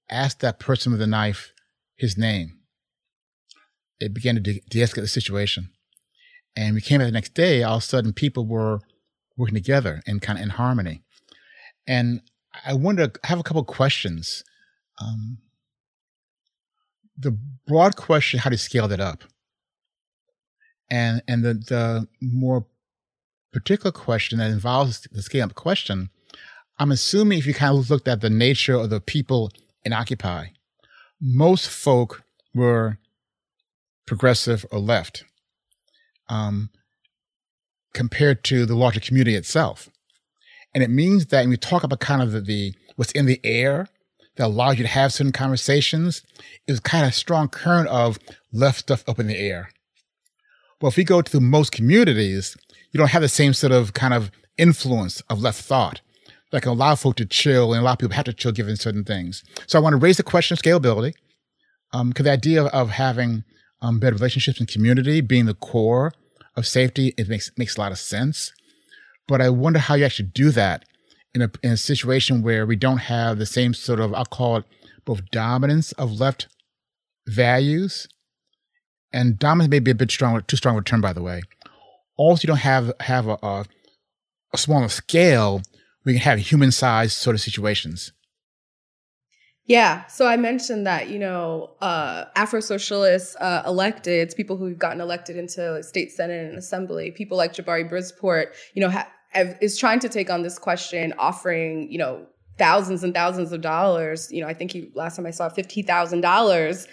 [0.10, 1.52] asked that person with the knife
[1.96, 2.60] his name,
[4.00, 5.72] it began to de- de-escalate the situation,
[6.56, 7.64] and we came back the next day.
[7.64, 8.80] All of a sudden, people were
[9.36, 11.02] working together and kind of in harmony.
[11.88, 12.22] And
[12.66, 14.44] I wonder, I have a couple questions.
[15.00, 15.40] Um,
[17.18, 19.24] the broad question, how to scale that up?
[20.90, 22.66] And and the the more
[23.52, 26.10] particular question that involves the scale up question,
[26.80, 29.52] I'm assuming if you kind of looked at the nature of the people
[29.84, 30.48] in Occupy,
[31.20, 33.00] most folk were
[34.06, 35.26] progressive or left,
[36.30, 36.70] um,
[37.94, 39.90] compared to the larger community itself.
[40.74, 43.42] And it means that when we talk about kind of the, the what's in the
[43.44, 43.88] air
[44.38, 46.24] that allows you to have certain conversations
[46.68, 48.18] is kind of strong current of
[48.54, 49.70] left stuff up in the air.
[50.80, 52.56] Well, if we go to most communities,
[52.92, 56.02] you don't have the same sort of kind of influence of left thought
[56.52, 58.76] that can allow folk to chill and a lot of people have to chill given
[58.76, 59.44] certain things.
[59.66, 61.14] So I want to raise the question of scalability
[61.92, 63.44] because um, the idea of, of having
[63.82, 66.14] um, better relationships and community being the core
[66.56, 68.54] of safety, it makes, makes a lot of sense.
[69.28, 70.86] But I wonder how you actually do that
[71.38, 74.58] in a, in a situation where we don't have the same sort of, I'll call
[74.58, 74.66] it
[75.06, 76.48] both dominance of left
[77.28, 78.08] values
[79.14, 81.42] and dominance may be a bit stronger, too strong a term, by the way.
[82.18, 83.66] Also, you don't have, have a, a,
[84.54, 85.62] a smaller scale
[86.04, 88.14] we can have human sized sort of situations.
[89.66, 90.06] Yeah.
[90.08, 93.64] So I mentioned that, you know, uh, Afro socialists, uh,
[94.38, 98.90] people who've gotten elected into state senate and assembly, people like Jabari Brisport, you know,
[98.90, 99.12] ha-
[99.62, 102.26] is trying to take on this question, offering, you know,
[102.58, 104.32] thousands and thousands of dollars.
[104.32, 106.88] You know, I think he last time I saw fifty thousand um, dollars,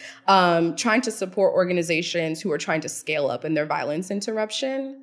[0.77, 5.01] trying to support organizations who are trying to scale up in their violence interruption.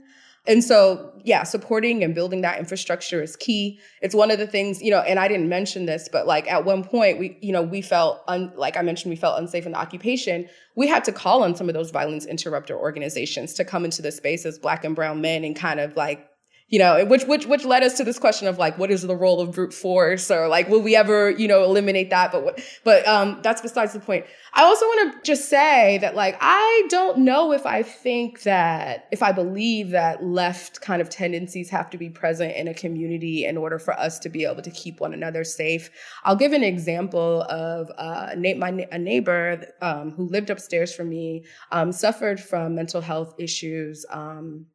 [0.47, 3.79] And so, yeah, supporting and building that infrastructure is key.
[4.01, 6.65] It's one of the things, you know, and I didn't mention this, but like at
[6.65, 9.73] one point, we, you know, we felt, un, like I mentioned, we felt unsafe in
[9.73, 10.49] the occupation.
[10.75, 14.11] We had to call on some of those violence interrupter organizations to come into the
[14.11, 16.27] space as Black and Brown men and kind of like
[16.71, 19.15] you know, which which which led us to this question of like, what is the
[19.15, 22.31] role of brute force, or like, will we ever, you know, eliminate that?
[22.31, 24.25] But what, but um, that's besides the point.
[24.53, 29.09] I also want to just say that like, I don't know if I think that
[29.11, 33.43] if I believe that left kind of tendencies have to be present in a community
[33.45, 35.89] in order for us to be able to keep one another safe.
[36.23, 41.43] I'll give an example of uh, my a neighbor um, who lived upstairs from me
[41.73, 44.67] um, suffered from mental health issues, um,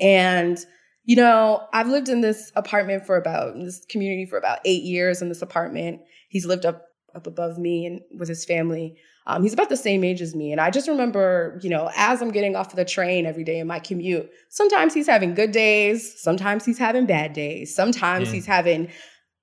[0.00, 0.64] and
[1.04, 5.20] you know, I've lived in this apartment for about this community for about eight years
[5.20, 6.00] in this apartment.
[6.28, 8.96] He's lived up up above me and with his family.
[9.26, 10.52] Um, he's about the same age as me.
[10.52, 13.58] And I just remember, you know, as I'm getting off of the train every day
[13.58, 18.32] in my commute, sometimes he's having good days, sometimes he's having bad days, sometimes mm.
[18.32, 18.88] he's having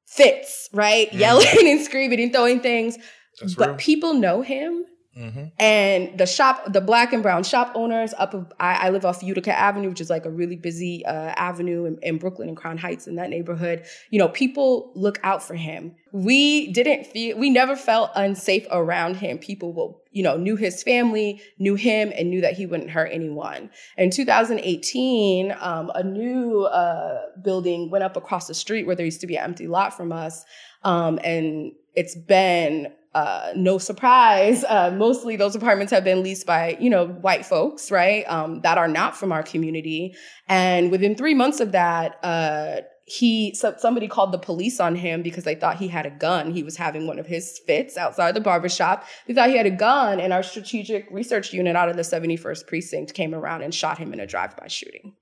[0.05, 1.09] fits, right?
[1.11, 1.19] Mm.
[1.19, 2.97] Yelling and screaming and throwing things.
[3.39, 3.77] That's but real.
[3.77, 4.85] people know him
[5.17, 5.45] Mm-hmm.
[5.59, 9.21] And the shop, the black and brown shop owners up, of, I, I, live off
[9.21, 12.77] Utica Avenue, which is like a really busy uh, avenue in, in, Brooklyn and Crown
[12.77, 13.83] Heights in that neighborhood.
[14.09, 15.95] You know, people look out for him.
[16.13, 19.37] We didn't feel, we never felt unsafe around him.
[19.37, 23.09] People will, you know, knew his family, knew him, and knew that he wouldn't hurt
[23.11, 23.69] anyone.
[23.97, 29.21] In 2018, um, a new uh, building went up across the street where there used
[29.21, 30.45] to be an empty lot from us.
[30.83, 36.77] Um, and it's been uh, no surprise, uh, mostly those apartments have been leased by,
[36.79, 38.23] you know, white folks, right?
[38.23, 40.15] Um, that are not from our community.
[40.47, 45.21] And within three months of that, uh, he so somebody called the police on him
[45.21, 46.51] because they thought he had a gun.
[46.51, 49.05] He was having one of his fits outside the barbershop.
[49.27, 52.67] They thought he had a gun, and our strategic research unit out of the 71st
[52.67, 55.13] precinct came around and shot him in a drive-by shooting.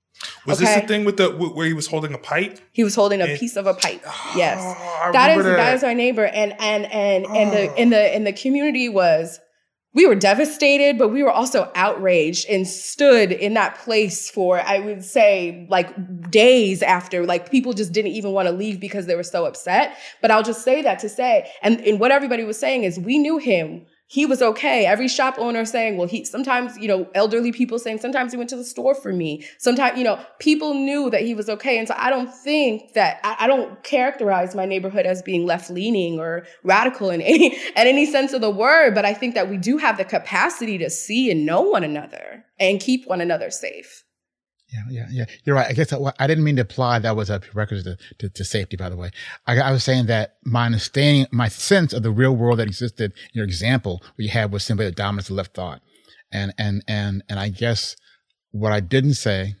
[0.46, 0.74] Was okay.
[0.74, 2.60] this the thing with the where he was holding a pipe?
[2.72, 4.02] He was holding a and, piece of a pipe.
[4.06, 4.62] Oh, yes,
[5.12, 5.56] that is that.
[5.56, 7.34] that is our neighbor, and and and oh.
[7.34, 7.74] and the ah.
[7.76, 9.40] in the in the community was
[9.92, 14.78] we were devastated, but we were also outraged and stood in that place for I
[14.78, 17.26] would say like days after.
[17.26, 19.96] Like people just didn't even want to leave because they were so upset.
[20.22, 23.18] But I'll just say that to say, and, and what everybody was saying is we
[23.18, 24.86] knew him he was okay.
[24.86, 28.50] Every shop owner saying, well, he sometimes, you know, elderly people saying, sometimes he went
[28.50, 29.46] to the store for me.
[29.58, 31.78] Sometimes, you know, people knew that he was okay.
[31.78, 35.70] And so I don't think that I, I don't characterize my neighborhood as being left
[35.70, 38.96] leaning or radical in any, in any sense of the word.
[38.96, 42.44] But I think that we do have the capacity to see and know one another
[42.58, 44.02] and keep one another safe.
[44.72, 45.24] Yeah, yeah, yeah.
[45.44, 45.66] You're right.
[45.66, 48.44] I guess I, I didn't mean to imply that was a prerequisite to, to, to
[48.44, 49.10] safety, by the way.
[49.46, 53.12] I, I, was saying that my understanding, my sense of the real world that existed,
[53.32, 55.82] your example, you had was simply the dominance of left thought.
[56.32, 57.96] And, and, and, and I guess
[58.52, 59.56] what I didn't say,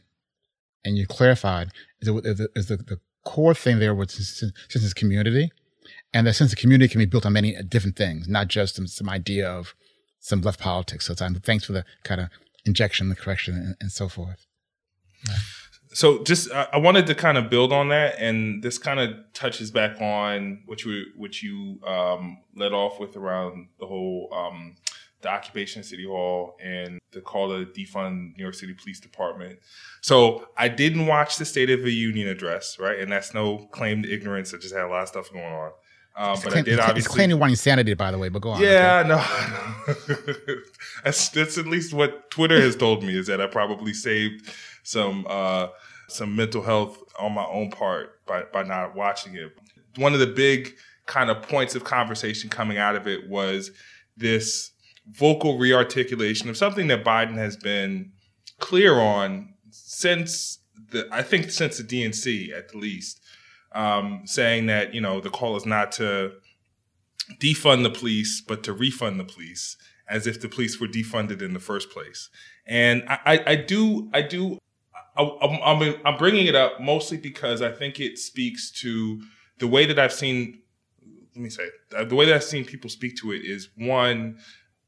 [0.84, 1.70] and you clarified,
[2.00, 2.08] is,
[2.54, 5.50] is the, the core thing there was sense of community.
[6.14, 8.86] And the sense of community can be built on many different things, not just some,
[8.86, 9.74] some idea of
[10.20, 11.06] some left politics.
[11.06, 12.28] So thanks for the kind of
[12.64, 14.46] injection, the correction, and, and so forth.
[15.92, 19.72] So just I wanted to kind of build on that, and this kind of touches
[19.72, 24.76] back on what you what you um, led off with around the whole um,
[25.22, 29.58] the occupation of City Hall and the call to defund New York City Police Department.
[30.00, 32.98] So I didn't watch the State of the Union address, right?
[32.98, 34.54] And that's no claim to ignorance.
[34.54, 35.72] I just had a lot of stuff going on.
[36.16, 36.98] Um, but claim, I did obviously.
[36.98, 38.28] It's claiming one insanity, by the way.
[38.28, 38.62] But go on.
[38.62, 39.02] Yeah,
[39.86, 40.42] okay.
[40.46, 40.54] no.
[41.04, 44.50] that's that's at least what Twitter has told me is that I probably saved
[44.82, 45.68] some uh,
[46.08, 49.52] some mental health on my own part by by not watching it.
[49.96, 50.74] One of the big
[51.06, 53.72] kind of points of conversation coming out of it was
[54.16, 54.70] this
[55.08, 58.12] vocal rearticulation of something that Biden has been
[58.58, 60.58] clear on since
[60.90, 63.20] the I think since the DNC at the least,
[63.72, 66.32] um, saying that you know the call is not to
[67.38, 69.76] defund the police but to refund the police
[70.08, 72.28] as if the police were defunded in the first place.
[72.66, 74.58] And I, I, I do I do
[75.20, 79.20] I, I'm, I'm bringing it up mostly because I think it speaks to
[79.58, 80.60] the way that I've seen.
[81.34, 84.38] Let me say uh, the way that I've seen people speak to it is one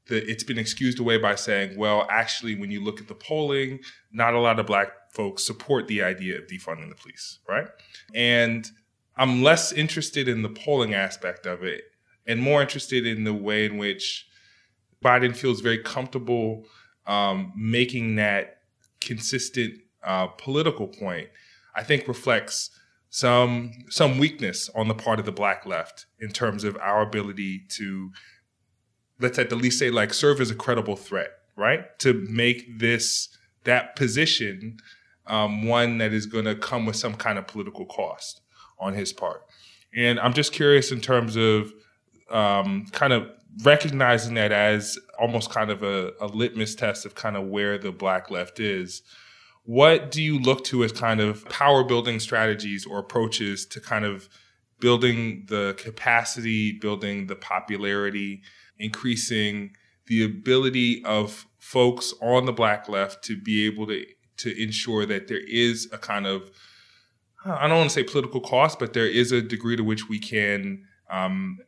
[0.09, 3.79] that it's been excused away by saying, well, actually, when you look at the polling,
[4.11, 7.68] not a lot of black folks support the idea of defunding the police, right?
[8.14, 8.68] And
[9.16, 11.85] I'm less interested in the polling aspect of it
[12.27, 14.27] and more interested in the way in which
[15.05, 16.64] Biden feels very comfortable
[17.07, 18.59] um, making that
[19.01, 21.29] consistent uh, political point,
[21.75, 22.71] I think reflects
[23.11, 27.62] some some weakness on the part of the black left in terms of our ability
[27.69, 28.11] to
[29.21, 31.99] let's at the least say like serve as a credible threat, right?
[32.01, 33.29] To make this
[33.65, 34.79] that position
[35.27, 38.40] um, one that is going to come with some kind of political cost
[38.79, 39.42] on his part.
[39.94, 41.73] And I'm just curious in terms of
[42.31, 43.29] um, kind of
[43.63, 47.92] recognizing that as almost kind of a, a litmus test of kind of where the
[47.92, 49.03] black left is
[49.65, 54.04] what do you look to as kind of power building strategies or approaches to kind
[54.04, 54.29] of
[54.81, 58.42] building the capacity, building the popularity,
[58.79, 59.71] increasing
[60.06, 64.04] the ability of folks on the black left to be able to
[64.38, 66.50] to ensure that there is a kind of
[67.44, 70.19] I don't want to say political cost, but there is a degree to which we
[70.19, 71.58] can um,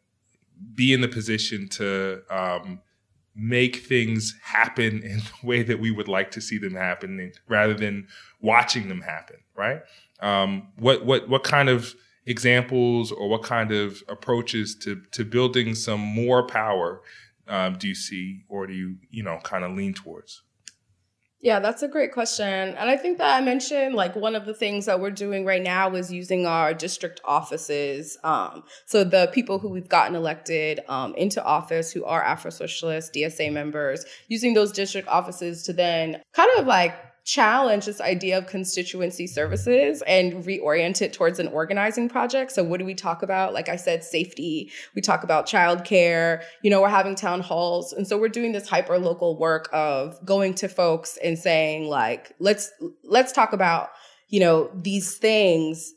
[0.75, 2.81] be in the position to um,
[3.35, 7.75] make things happen in the way that we would like to see them happen, rather
[7.75, 8.07] than
[8.41, 9.37] watching them happen.
[9.57, 9.81] Right?
[10.21, 11.95] Um, what what what kind of
[12.27, 17.03] examples or what kind of approaches to to building some more power
[17.47, 20.43] um, do you see, or do you you know kind of lean towards?
[21.45, 22.47] Yeah, that's a great question.
[22.49, 25.63] And I think that I mentioned like one of the things that we're doing right
[25.63, 28.17] now is using our district offices.
[28.25, 33.13] Um, so the people who we've gotten elected um, into office who are Afro Socialist,
[33.13, 38.47] DSA members, using those district offices to then kind of like challenge this idea of
[38.47, 42.53] constituency services and reorient it towards an organizing project.
[42.53, 43.55] So what do we talk about?
[43.55, 44.71] Like I said, safety.
[44.95, 46.43] We talk about childcare.
[46.63, 47.93] You know, we're having town halls.
[47.95, 52.33] And so we're doing this hyper local work of going to folks and saying like,
[52.39, 52.71] let's,
[53.03, 53.89] let's talk about,
[54.29, 55.95] you know, these things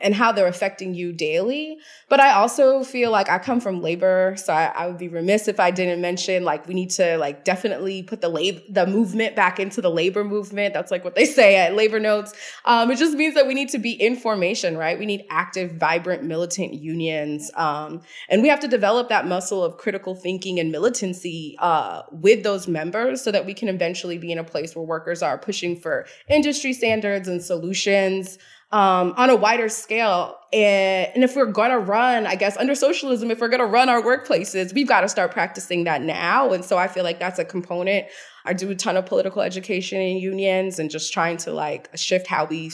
[0.00, 1.78] and how they're affecting you daily.
[2.08, 5.46] But I also feel like I come from labor, so I, I, would be remiss
[5.46, 9.36] if I didn't mention like we need to like definitely put the lab the movement
[9.36, 10.74] back into the labor movement.
[10.74, 12.32] That's like what they say at Labor Notes.
[12.64, 14.98] Um, it just means that we need to be in formation, right?
[14.98, 19.78] We need active, vibrant, militant unions, um, and we have to develop that muscle of
[19.78, 24.38] critical thinking and militancy uh, with those members, so that we can eventually be in
[24.38, 28.38] a place where workers are pushing for industry standards and solutions
[28.74, 30.36] um, on a wider scale.
[30.52, 33.66] And, and if we're going to run, I guess, under socialism, if we're going to
[33.66, 36.52] run our workplaces, we've got to start practicing that now.
[36.52, 38.06] And so I feel like that's a component.
[38.44, 42.26] I do a ton of political education in unions and just trying to like shift
[42.26, 42.72] how we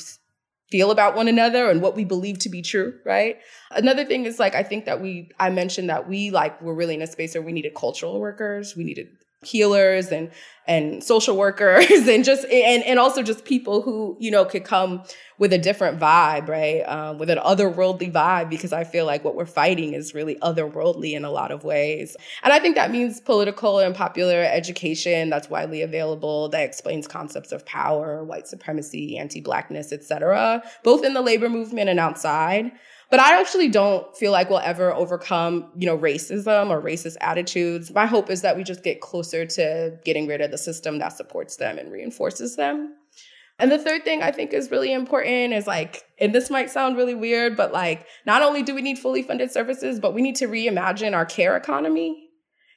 [0.70, 3.36] feel about one another and what we believe to be true, right?
[3.70, 6.94] Another thing is like I think that we I mentioned that we like were really
[6.94, 9.08] in a space where we needed cultural workers, we needed
[9.42, 10.30] healers and
[10.66, 15.02] and social workers and just and and also just people who you know could come
[15.38, 16.82] with a different vibe right?
[16.82, 21.12] Um, with an otherworldly vibe because i feel like what we're fighting is really otherworldly
[21.12, 22.16] in a lot of ways.
[22.42, 25.30] And i think that means political and popular education.
[25.30, 26.48] That's widely available.
[26.48, 32.00] That explains concepts of power white supremacy anti-blackness etc both in the labor movement and
[32.00, 32.72] outside.
[33.10, 37.92] But I actually don't feel like we'll ever overcome, you know, racism or racist attitudes.
[37.92, 41.16] My hope is that we just get closer to getting rid of the system that
[41.16, 42.94] supports them and reinforces them.
[43.60, 46.96] And the third thing I think is really important is like, and this might sound
[46.96, 50.36] really weird, but like, not only do we need fully funded services, but we need
[50.36, 52.30] to reimagine our care economy.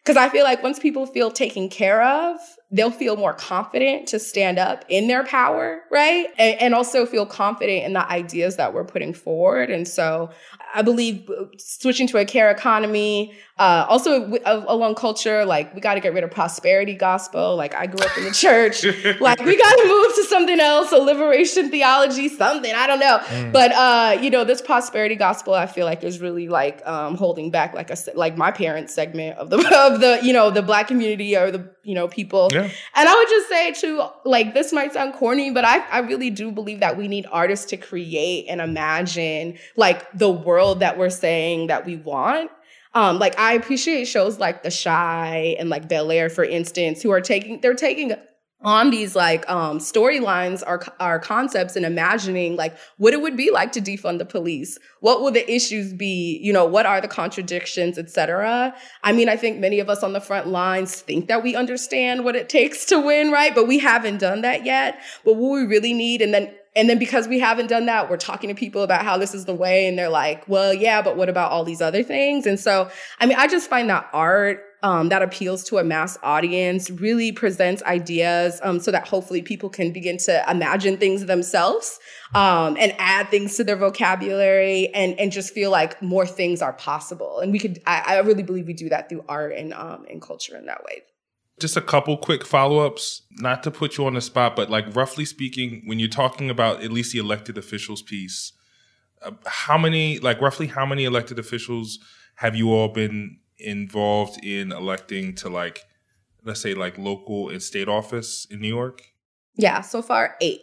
[0.04, 2.38] Because I feel like once people feel taken care of,
[2.72, 6.28] they'll feel more confident to stand up in their power, right?
[6.38, 9.70] And, and, also feel confident in the ideas that we're putting forward.
[9.70, 10.30] And so
[10.74, 16.00] I believe switching to a care economy, uh, also along culture, like we got to
[16.00, 17.56] get rid of prosperity gospel.
[17.56, 18.84] Like I grew up in the church,
[19.22, 23.20] like we got to move to something else, a liberation theology, something I don't know.
[23.20, 23.52] Mm.
[23.54, 27.52] But uh, you know, this prosperity gospel, I feel like is really like um, holding
[27.52, 29.58] back, like a like my parents' segment of the
[29.94, 32.50] of the you know the black community or the you know people.
[32.52, 32.72] Yeah.
[32.96, 36.32] And I would just say too, like this might sound corny, but I I really
[36.32, 41.10] do believe that we need artists to create and imagine like the world that we're
[41.10, 42.50] saying that we want.
[42.96, 47.12] Um, like I appreciate shows like The Chi and like Bel Air, for instance, who
[47.12, 48.14] are taking they're taking
[48.66, 53.52] on these like um, storylines or, or concepts and imagining like what it would be
[53.52, 54.78] like to defund the police.
[55.02, 56.40] What will the issues be?
[56.42, 60.14] You know what are the contradictions etc i mean i think many of us on
[60.14, 63.54] the front lines think that we understand what it takes to win right?
[63.54, 65.00] But we haven't done that yet.
[65.26, 68.18] But what we really need and then and then because we haven't done that, we're
[68.18, 69.88] talking to people about how this is the way.
[69.88, 72.46] And they're like, well, yeah, but what about all these other things?
[72.48, 76.18] And so, I mean, I just find that art um, that appeals to a mass
[76.24, 82.00] audience really presents ideas um, so that hopefully people can begin to imagine things themselves
[82.36, 86.74] um, and add things to their vocabulary and, and just feel like more things are
[86.74, 87.40] possible.
[87.40, 90.22] And we could, I, I really believe we do that through art and, um, and
[90.22, 91.04] culture in that way
[91.60, 95.26] just a couple quick follow-ups not to put you on the spot but like roughly
[95.26, 98.54] speaking when you're talking about at least the elected officials piece
[99.22, 102.00] uh, how many like roughly how many elected officials
[102.36, 105.84] have you all been involved in electing to like
[106.44, 109.02] let's say like local and state office in new york
[109.56, 110.62] yeah so far eight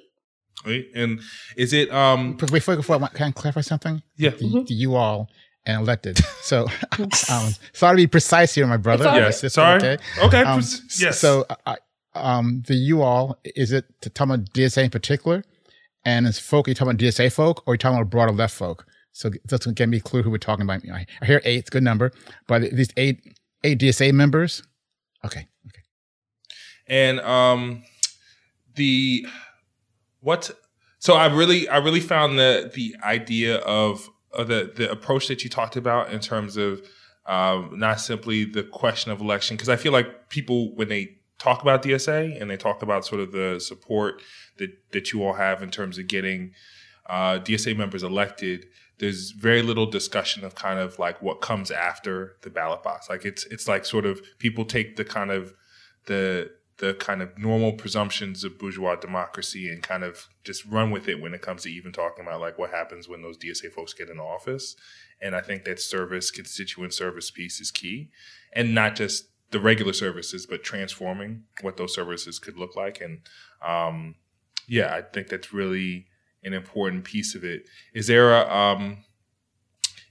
[0.65, 1.21] Right, and
[1.57, 4.03] is it um before before I can I clarify something?
[4.17, 4.65] Yeah, the, mm-hmm.
[4.67, 5.31] you all
[5.67, 6.19] and elected.
[6.43, 6.67] So,
[7.31, 9.05] um, sorry to be precise here, my brother.
[9.05, 9.77] Yes, sorry.
[9.77, 9.99] Okay.
[10.23, 10.43] Okay.
[10.43, 10.63] Um,
[10.99, 11.19] yes.
[11.19, 11.77] So, I,
[12.15, 15.45] um, the you all, is it to talk about DSA in particular?
[16.05, 18.33] And is folk, are you talking about DSA folk or are you talking about broader
[18.33, 18.87] left folk?
[19.13, 20.83] So that's going to get me clear who we're talking about.
[20.91, 22.13] I hear eight, it's a good number,
[22.47, 23.21] but these eight,
[23.65, 24.63] eight DSA members.
[25.25, 25.47] Okay.
[25.67, 25.83] Okay.
[26.87, 27.83] And, um,
[28.77, 29.27] the,
[30.21, 30.51] what,
[30.99, 35.45] so I really, I really found the, the idea of, of the, the approach that
[35.45, 36.83] you talked about in terms of,
[37.27, 41.63] um, not simply the question of election, because I feel like people, when they talk
[41.63, 44.23] about DSA and they talk about sort of the support
[44.59, 46.53] that, that you all have in terms of getting
[47.07, 48.67] uh, DSA members elected,
[48.99, 53.09] there's very little discussion of kind of like what comes after the ballot box.
[53.09, 55.55] Like it's it's like sort of people take the kind of
[56.07, 56.51] the
[56.81, 61.21] the kind of normal presumptions of bourgeois democracy and kind of just run with it
[61.21, 64.09] when it comes to even talking about like what happens when those DSA folks get
[64.09, 64.77] in office.
[65.21, 68.11] And I think that service, constituent service piece is key.
[68.55, 73.03] And not just the regular services, but transforming what those services could look like.
[73.03, 73.21] And
[73.63, 74.15] um,
[74.67, 76.07] yeah, I think that's really
[76.43, 77.65] an important piece of it.
[77.93, 79.05] Is there a um,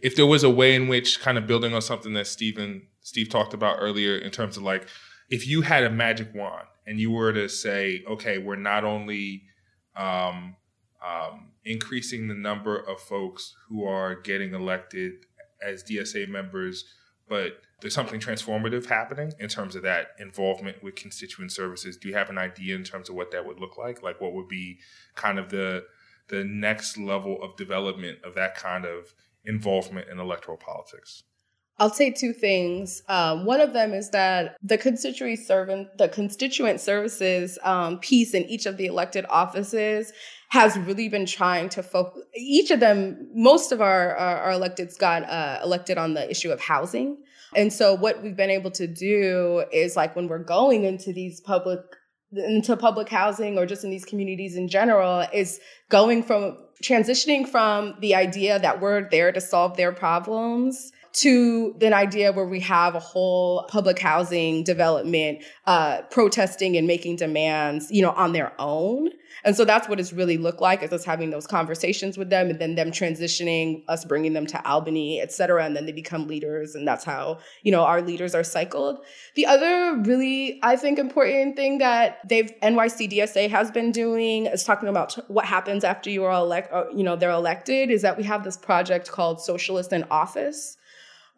[0.01, 3.29] if there was a way in which kind of building on something that Steven Steve
[3.29, 4.87] talked about earlier in terms of like
[5.29, 9.43] if you had a magic wand and you were to say, okay, we're not only
[9.95, 10.55] um,
[11.05, 15.13] um, increasing the number of folks who are getting elected
[15.65, 16.85] as DSA members,
[17.27, 21.95] but there's something transformative happening in terms of that involvement with constituent services.
[21.95, 24.03] Do you have an idea in terms of what that would look like?
[24.03, 24.79] Like what would be
[25.15, 25.85] kind of the
[26.27, 29.13] the next level of development of that kind of
[29.45, 31.23] involvement in electoral politics?
[31.79, 33.01] I'll say two things.
[33.07, 38.43] Um, one of them is that the constituent servant, the constituent services um, piece in
[38.43, 40.11] each of the elected offices
[40.49, 42.23] has really been trying to focus.
[42.35, 46.51] Each of them, most of our our, our electeds got uh, elected on the issue
[46.51, 47.17] of housing,
[47.55, 51.39] and so what we've been able to do is like when we're going into these
[51.39, 51.79] public
[52.31, 55.59] into public housing or just in these communities in general is
[55.89, 61.93] going from transitioning from the idea that we're there to solve their problems to an
[61.93, 68.01] idea where we have a whole public housing development uh, protesting and making demands you
[68.01, 69.09] know on their own
[69.43, 72.49] and so that's what it's really looked like is us having those conversations with them
[72.49, 75.65] and then them transitioning, us bringing them to Albany, et cetera.
[75.65, 76.75] And then they become leaders.
[76.75, 79.03] And that's how, you know, our leaders are cycled.
[79.35, 84.89] The other really, I think, important thing that they've, NYCDSA has been doing is talking
[84.89, 88.23] about what happens after you are elect, uh, you know, they're elected is that we
[88.23, 90.77] have this project called Socialist in Office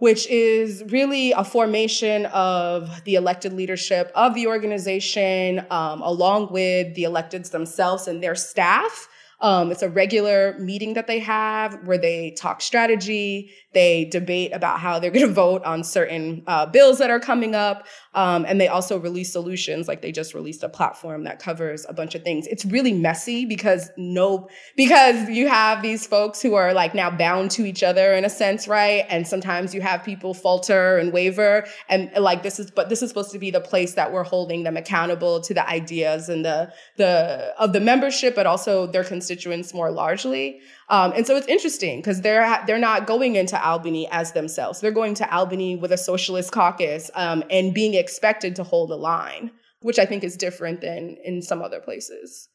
[0.01, 6.95] which is really a formation of the elected leadership of the organization, um, along with
[6.95, 9.07] the electeds themselves and their staff.
[9.41, 14.79] Um, it's a regular meeting that they have where they talk strategy, they debate about
[14.79, 17.87] how they're going to vote on certain uh, bills that are coming up.
[18.13, 19.87] Um, and they also release solutions.
[19.87, 22.45] Like they just released a platform that covers a bunch of things.
[22.47, 27.51] It's really messy because no, because you have these folks who are like now bound
[27.51, 29.05] to each other in a sense, right?
[29.09, 31.65] And sometimes you have people falter and waver.
[31.87, 34.63] And like this is, but this is supposed to be the place that we're holding
[34.63, 39.30] them accountable to the ideas and the, the, of the membership, but also their constituents
[39.73, 40.59] more largely.
[40.89, 44.81] Um, and so it's interesting because they're they're not going into Albany as themselves.
[44.81, 48.95] They're going to Albany with a socialist caucus um, and being expected to hold a
[48.95, 49.51] line,
[49.81, 52.49] which I think is different than in some other places.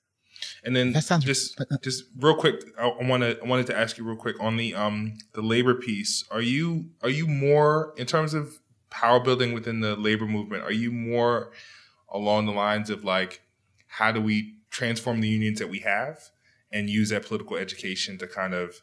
[0.65, 3.97] And then that sounds just just real quick, I want to I wanted to ask
[3.99, 6.25] you real quick on the um the labor piece.
[6.31, 8.59] Are you are you more in terms of
[8.91, 10.63] power building within the labor movement?
[10.63, 11.53] Are you more
[12.13, 13.43] along the lines of like
[13.87, 16.31] how do we transform the unions that we have?
[16.77, 18.83] And use that political education to kind of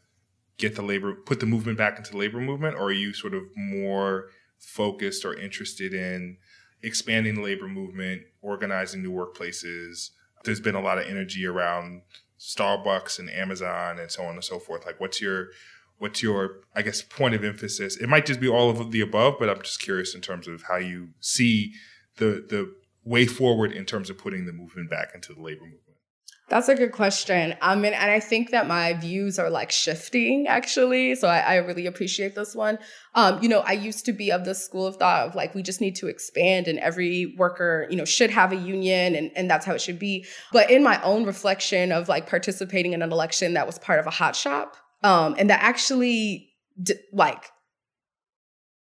[0.57, 2.75] get the labor put the movement back into the labor movement?
[2.75, 6.37] Or are you sort of more focused or interested in
[6.81, 10.09] expanding the labor movement organizing new workplaces?
[10.43, 12.01] There's been a lot of energy around
[12.39, 14.85] starbucks and amazon and so on and so forth.
[14.85, 15.49] Like what's your
[15.99, 17.95] what's your i guess point of emphasis?
[17.97, 20.63] It might just be all of the above but i'm just curious in terms of
[20.63, 21.73] how you see
[22.17, 22.73] the the
[23.05, 25.82] way forward in terms of putting the movement back into the labor movement
[26.53, 27.55] that's a good question.
[27.61, 31.15] I mean, and I think that my views are like shifting actually.
[31.15, 32.77] So I, I really appreciate this one.
[33.15, 35.63] Um, you know, I used to be of the school of thought of like, we
[35.63, 39.49] just need to expand and every worker, you know, should have a union and, and
[39.49, 40.27] that's how it should be.
[40.51, 44.05] But in my own reflection of like participating in an election that was part of
[44.05, 46.51] a hot shop, um, and that actually
[46.83, 47.45] d- like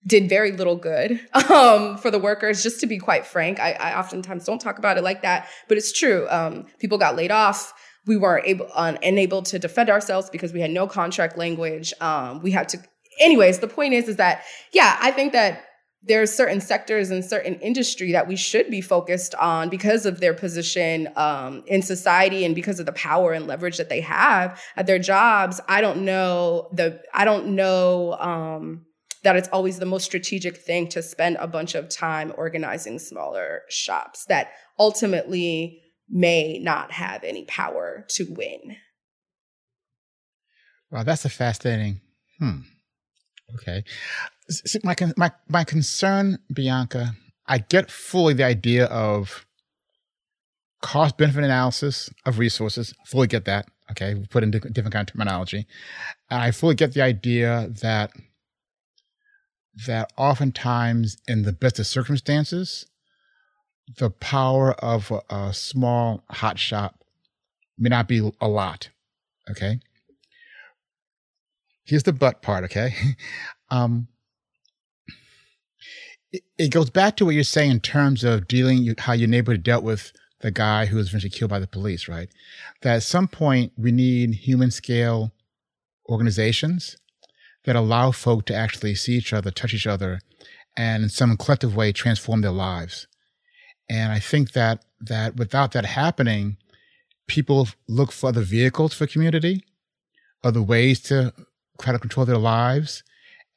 [0.06, 2.64] did very little good um, for the workers.
[2.64, 5.78] Just to be quite frank, I, I, oftentimes don't talk about it like that, but
[5.78, 6.28] it's true.
[6.30, 7.74] Um, people got laid off.
[8.08, 11.94] We weren't able, unable to defend ourselves because we had no contract language.
[12.02, 12.80] Um, we had to,
[13.20, 13.60] anyways.
[13.60, 14.44] The point is, is that
[14.74, 15.66] yeah, I think that
[16.04, 20.20] there are certain sectors and certain industry that we should be focused on because of
[20.20, 24.60] their position um, in society and because of the power and leverage that they have
[24.78, 25.62] at their jobs.
[25.68, 28.86] I don't know the I don't know um,
[29.24, 33.62] that it's always the most strategic thing to spend a bunch of time organizing smaller
[33.70, 38.78] shops that ultimately may not have any power to win.
[40.92, 42.02] Wow, that's a fascinating.
[42.40, 42.62] Hmm.
[43.56, 43.84] Okay.
[44.50, 47.14] See, my my my concern, Bianca,
[47.46, 49.46] I get fully the idea of
[50.82, 52.94] cost benefit analysis of resources.
[53.06, 53.68] Fully get that.
[53.92, 55.68] Okay, put in different kind of terminology.
[56.30, 58.12] And I fully get the idea that
[59.88, 62.86] that oftentimes in the best of circumstances,
[63.98, 67.04] the power of a, a small hot shop
[67.78, 68.90] may not be a lot.
[69.50, 69.80] Okay.
[71.84, 72.64] Here's the but part.
[72.66, 72.94] Okay.
[73.70, 74.08] um,
[76.32, 79.64] it, it goes back to what you're saying in terms of dealing, how your neighborhood
[79.64, 82.30] dealt with the guy who was eventually killed by the police, right?
[82.82, 85.32] That at some point we need human scale
[86.10, 86.98] organizations
[87.66, 90.20] that allow folk to actually see each other, touch each other,
[90.76, 93.08] and in some collective way transform their lives.
[93.90, 96.58] And I think that that without that happening,
[97.28, 99.66] people look for other vehicles for community,
[100.44, 101.34] other ways to
[101.82, 103.04] try to control their lives.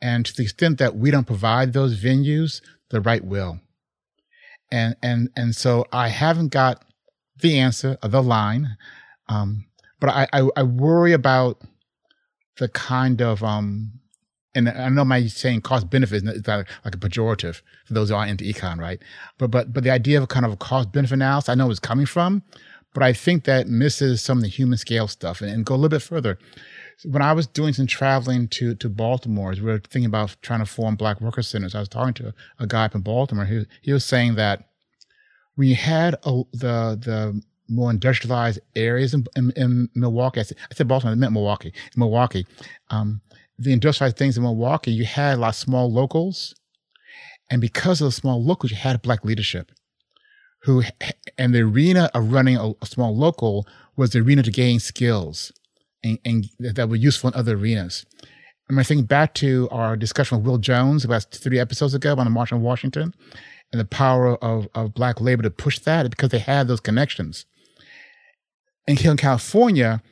[0.02, 3.60] And to the extent that we don't provide those venues, the right will.
[4.70, 6.84] And and and so I haven't got
[7.40, 8.76] the answer of the line.
[9.28, 9.66] Um,
[10.00, 11.62] but I, I, I worry about
[12.58, 13.92] the kind of um
[14.54, 18.14] and I know my saying cost benefit is not like a pejorative for those who
[18.14, 19.02] aren't into econ, right?
[19.38, 21.70] But but but the idea of a kind of a cost benefit analysis, I know
[21.70, 22.42] it's coming from,
[22.92, 25.76] but I think that misses some of the human scale stuff and, and go a
[25.76, 26.38] little bit further.
[27.04, 30.60] When I was doing some traveling to to Baltimore, as we were thinking about trying
[30.60, 33.46] to form Black Worker Centers, I was talking to a guy up in Baltimore.
[33.46, 34.68] He he was saying that
[35.56, 40.40] when you had a, the the more industrialized areas in, in, in Milwaukee.
[40.40, 41.72] I said, I said, Baltimore, I meant Milwaukee.
[41.96, 42.46] Milwaukee,
[42.90, 43.20] um,
[43.58, 46.54] the industrialized things in Milwaukee, you had a lot of small locals.
[47.50, 49.70] And because of the small locals, you had black leadership
[50.62, 50.82] who,
[51.38, 55.52] and the arena of running a, a small local was the arena to gain skills
[56.02, 58.04] and, and that were useful in other arenas.
[58.68, 62.24] And I think back to our discussion with Will Jones about three episodes ago on
[62.24, 63.14] the March on Washington
[63.72, 67.44] and the power of, of black labor to push that because they had those connections
[68.86, 70.02] and here in California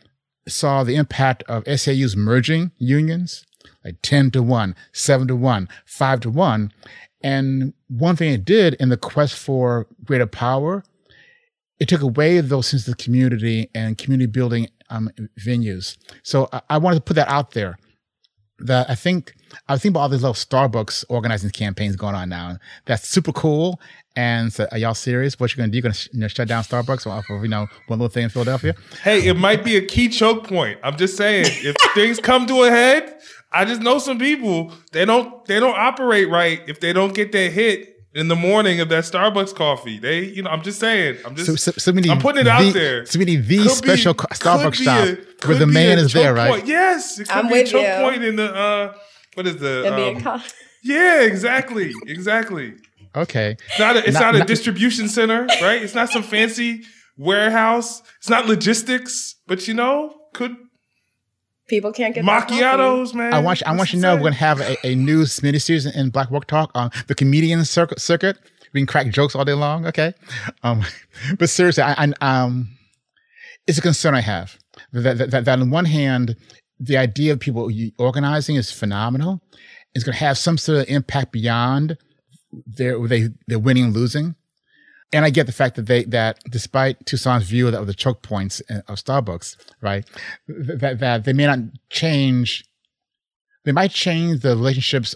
[0.49, 3.45] saw the impact of SEIU's merging unions,
[3.85, 6.73] like 10 to 1, 7 to 1, 5 to 1.
[7.23, 10.83] And one thing it did in the quest for greater power,
[11.79, 15.97] it took away those senses of community and community building um, venues.
[16.23, 17.79] So I, I wanted to put that out there
[18.59, 19.35] that I think
[19.69, 22.59] I think about all these little Starbucks organizing campaigns going on now.
[22.87, 23.81] That's super cool.
[24.15, 25.41] And so, are y'all serious?
[25.41, 25.79] What you're gonna do?
[25.79, 28.29] You're gonna you know, shut down Starbucks off of you know one little thing in
[28.29, 28.75] Philadelphia?
[29.03, 30.79] Hey, it might be a key choke point.
[30.83, 33.19] I'm just saying, if things come to a head,
[33.51, 37.33] I just know some people they don't they don't operate right if they don't get
[37.33, 39.99] that hit in the morning of that Starbucks coffee.
[39.99, 41.19] They, you know, I'm just saying.
[41.25, 41.47] I'm just.
[41.47, 43.07] So, so, so I'm putting it the, out there.
[43.07, 46.51] So many the special be, Starbucks stop a, where the man is there, right?
[46.51, 46.67] Point.
[46.67, 48.05] Yes, it could I'm be a choke you.
[48.05, 48.55] point in the.
[48.55, 48.95] uh
[49.35, 50.23] What is the?
[50.25, 50.43] Um,
[50.83, 52.75] yeah, exactly, exactly.
[53.15, 53.57] Okay.
[53.69, 55.83] It's not a, it's not, not a not, distribution center, right?
[55.83, 56.83] It's not some fancy
[57.17, 58.03] warehouse.
[58.19, 60.57] It's not logistics, but you know, could
[61.69, 63.35] people can't get macchiatos, man.
[63.35, 65.95] I want you, I want you to know we're gonna have a, a new miniseries
[65.95, 68.01] in Black Work Talk on the comedian circuit.
[68.01, 68.39] circuit.
[68.73, 70.15] We can crack jokes all day long, okay?
[70.63, 70.83] Um,
[71.39, 72.69] but seriously, I, I, um,
[73.67, 74.59] it's a concern I have
[74.93, 76.37] that, that, that, that on one hand,
[76.83, 79.41] the idea of people organizing is phenomenal.
[79.95, 81.97] It's going to have some sort of impact beyond
[82.67, 84.35] they're they they're winning and losing.
[85.15, 88.63] And I get the fact that they that despite Toussaint's view of the choke points
[88.71, 90.09] uh, of Starbucks, right,
[90.49, 91.59] that that they may not
[91.91, 92.65] change.
[93.65, 95.15] They might change the relationships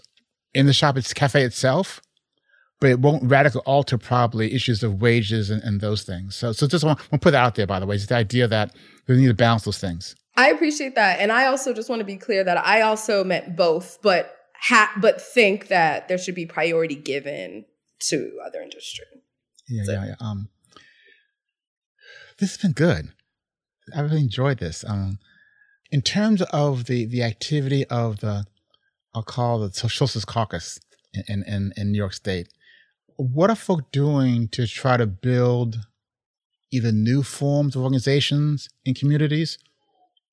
[0.54, 2.00] in the shop, its cafe itself,
[2.80, 6.36] but it won't radically alter probably issues of wages and, and those things.
[6.36, 8.46] So, so just want to put that out there, by the way, is the idea
[8.46, 8.72] that
[9.08, 10.14] we need to balance those things.
[10.36, 11.20] I appreciate that.
[11.20, 14.92] And I also just want to be clear that I also meant both, but ha-
[15.00, 17.64] but think that there should be priority given
[18.08, 19.06] to other industry.
[19.68, 19.92] Yeah, so.
[19.92, 20.14] yeah, yeah.
[20.20, 20.48] Um,
[22.38, 23.12] this has been good.
[23.94, 24.84] I really enjoyed this.
[24.86, 25.18] Um,
[25.90, 28.44] in terms of the the activity of the,
[29.14, 30.78] I'll call the Socialist Caucus
[31.28, 32.48] in, in in New York State.
[33.16, 35.78] What are folk doing to try to build
[36.70, 39.56] either new forms of organizations in communities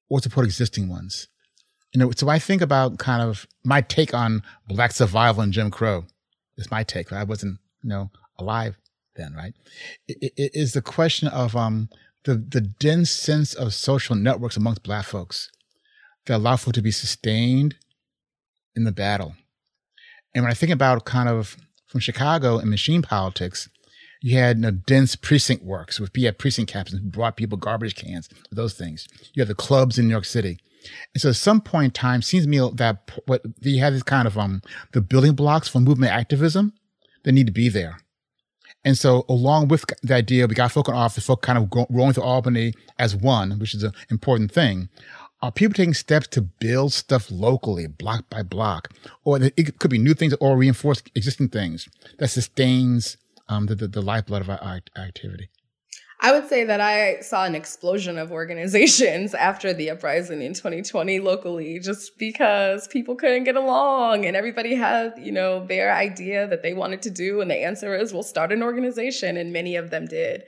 [0.10, 1.28] or support existing ones?
[1.94, 5.70] you know, so I think about kind of my take on black survival and Jim
[5.70, 6.06] Crow,
[6.58, 7.14] It's my take.
[7.14, 8.78] I wasn't, you know, alive
[9.16, 9.54] then, right?
[10.08, 11.90] It, it is the question of um,
[12.26, 15.52] the, the dense sense of social networks amongst black folks
[16.26, 17.76] that allow for to be sustained
[18.76, 19.36] in the battle.
[20.34, 23.70] And when I think about kind of from Chicago and machine politics,
[24.24, 27.58] you had you know, dense precinct works with you had precinct captains who brought people
[27.58, 29.06] garbage cans, those things.
[29.34, 30.60] You have the clubs in New York City.
[31.14, 34.02] And so at some point in time, seems to me that what you have this
[34.02, 34.62] kind of um
[34.94, 36.74] the building blocks for movement activism
[37.24, 38.00] that need to be there.
[38.86, 42.14] And so along with the idea, we got folk off, the folk kind of rolling
[42.14, 44.88] through Albany as one, which is an important thing.
[45.42, 48.90] Are people taking steps to build stuff locally, block by block?
[49.26, 53.18] Or it could be new things or reinforce existing things that sustains
[53.54, 55.50] um, the, the, the lifeblood of our activity?
[56.26, 61.20] I would say that I saw an explosion of organizations after the uprising in 2020
[61.20, 66.64] locally, just because people couldn't get along and everybody had, you know, their idea that
[66.64, 67.42] they wanted to do.
[67.42, 69.36] And the answer is, we'll start an organization.
[69.36, 70.44] And many of them did.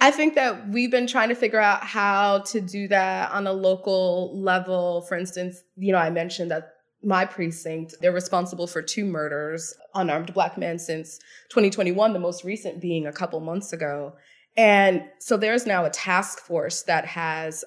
[0.00, 3.52] I think that we've been trying to figure out how to do that on a
[3.52, 5.06] local level.
[5.08, 6.73] For instance, you know, I mentioned that
[7.04, 11.18] my precinct, they're responsible for two murders, unarmed black men since
[11.50, 14.14] 2021, the most recent being a couple months ago.
[14.56, 17.64] And so there's now a task force that has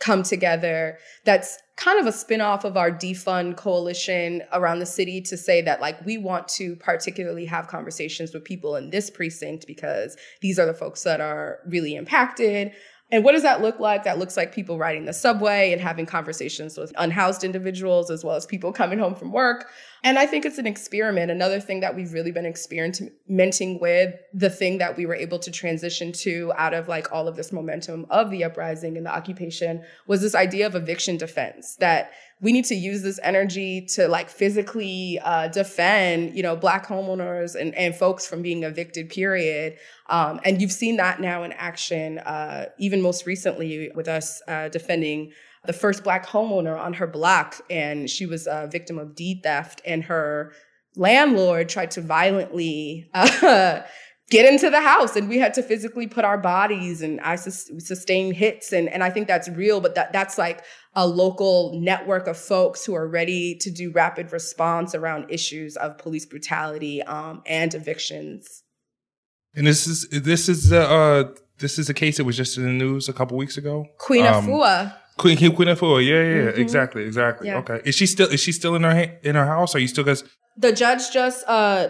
[0.00, 5.36] come together that's kind of a spin-off of our defund coalition around the city to
[5.36, 10.16] say that like we want to particularly have conversations with people in this precinct because
[10.40, 12.72] these are the folks that are really impacted
[13.12, 14.04] and what does that look like?
[14.04, 18.36] That looks like people riding the subway and having conversations with unhoused individuals as well
[18.36, 19.70] as people coming home from work.
[20.02, 21.30] And I think it's an experiment.
[21.30, 25.50] Another thing that we've really been experimenting with, the thing that we were able to
[25.50, 29.84] transition to out of like all of this momentum of the uprising and the occupation
[30.06, 34.30] was this idea of eviction defense that we need to use this energy to like
[34.30, 39.76] physically uh, defend, you know, black homeowners and, and folks from being evicted, period.
[40.08, 44.70] Um, and you've seen that now in action, uh, even most recently with us uh,
[44.70, 45.32] defending
[45.66, 47.60] the first black homeowner on her block.
[47.68, 50.52] And she was a victim of deed theft, and her
[50.96, 53.82] landlord tried to violently uh,
[54.30, 57.70] get into the house and we had to physically put our bodies and I sus-
[57.78, 62.26] sustained hits and and I think that's real but that that's like a local network
[62.26, 67.42] of folks who are ready to do rapid response around issues of police brutality um,
[67.46, 68.62] and evictions.
[69.54, 71.24] And this is this is uh
[71.58, 73.86] this is a case that was just in the news a couple weeks ago.
[73.98, 74.94] Queen um, Afua.
[75.20, 76.04] Queen Queen Afua.
[76.04, 76.60] Yeah, yeah, mm-hmm.
[76.60, 77.48] exactly, exactly.
[77.48, 77.58] Yeah.
[77.58, 77.80] Okay.
[77.84, 79.74] Is she still is she still in her in her house?
[79.74, 80.24] Are you still guys?
[80.56, 81.88] The judge just uh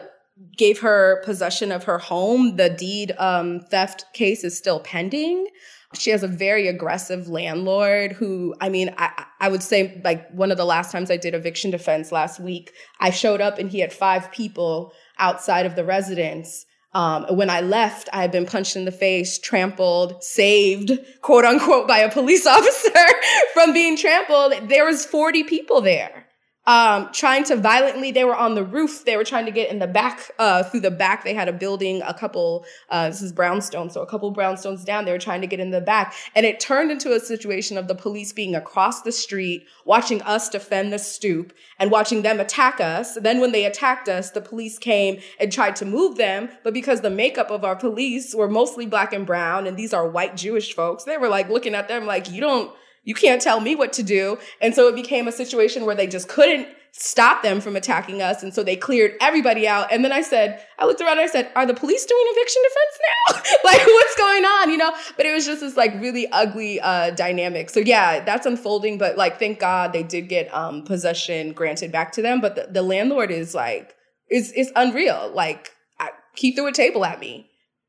[0.56, 2.56] gave her possession of her home.
[2.56, 5.46] The deed um, theft case is still pending.
[5.94, 10.50] She has a very aggressive landlord who, I mean, I, I would say like one
[10.50, 13.80] of the last times I did eviction defense last week, I showed up and he
[13.80, 18.76] had five people outside of the residence um, when I left, I had been punched
[18.76, 23.07] in the face, trampled, saved, quote unquote, by a police officer
[23.55, 24.68] from being trampled.
[24.68, 26.26] There was 40 people there
[26.70, 28.12] um, trying to violently.
[28.12, 29.04] They were on the roof.
[29.04, 31.24] They were trying to get in the back, uh, through the back.
[31.24, 33.90] They had a building, a couple, uh, this is brownstone.
[33.90, 36.14] So a couple brownstones down, they were trying to get in the back.
[36.36, 40.48] And it turned into a situation of the police being across the street, watching us
[40.48, 43.16] defend the stoop and watching them attack us.
[43.16, 46.50] Then when they attacked us, the police came and tried to move them.
[46.62, 50.08] But because the makeup of our police were mostly black and brown, and these are
[50.08, 52.72] white Jewish folks, they were like looking at them like, you don't,
[53.03, 54.38] you can't tell me what to do.
[54.61, 58.42] And so it became a situation where they just couldn't stop them from attacking us.
[58.42, 59.92] And so they cleared everybody out.
[59.92, 62.62] And then I said, I looked around and I said, Are the police doing eviction
[62.62, 63.59] defense now?
[63.70, 64.70] like, what's going on?
[64.70, 64.94] You know?
[65.16, 67.70] But it was just this like really ugly uh, dynamic.
[67.70, 68.98] So yeah, that's unfolding.
[68.98, 72.40] But like, thank God they did get um, possession granted back to them.
[72.40, 73.94] But the, the landlord is like,
[74.30, 75.30] is is unreal.
[75.34, 77.46] Like, I, he threw a table at me.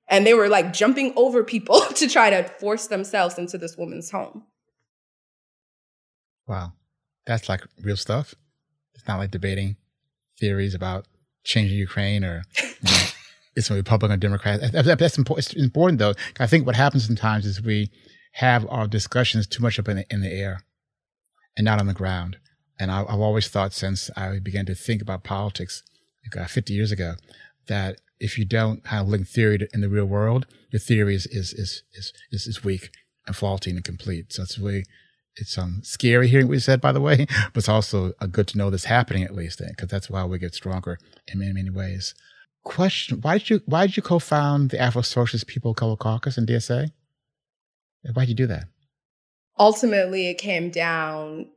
[0.07, 4.12] And they were like jumping over people to try to force themselves into this woman's
[4.12, 4.43] home.
[6.52, 6.74] Wow.
[7.26, 8.36] That's like real stuff.
[8.93, 9.78] It's not like debating
[10.38, 11.06] theories about
[11.45, 13.04] changing Ukraine or you know,
[13.56, 14.60] it's a Republican or Democrat.
[14.74, 15.47] That's important.
[15.47, 16.14] It's important though.
[16.41, 17.89] I think what happens sometimes is we
[18.34, 20.66] have our discussions too much up in the, in the air
[21.56, 22.36] and not on the ground.
[22.78, 25.84] And I, have always thought since I began to think about politics
[26.26, 27.14] like, uh, 50 years ago
[27.68, 31.54] that if you don't have link theory in the real world, your theory is, is,
[31.54, 32.89] is, is, is, weak
[33.26, 34.34] and faulty and incomplete.
[34.34, 34.84] So it's really
[35.36, 38.47] it's um scary hearing what you said, by the way, but it's also uh, good
[38.49, 41.69] to know this happening at least, because that's why we get stronger in many many
[41.69, 42.13] ways.
[42.63, 46.47] Question: Why did you why did you co-found the Afro Socialist People Color Caucus and
[46.47, 46.91] DSA?
[48.13, 48.65] Why did you do that?
[49.57, 51.47] Ultimately, it came down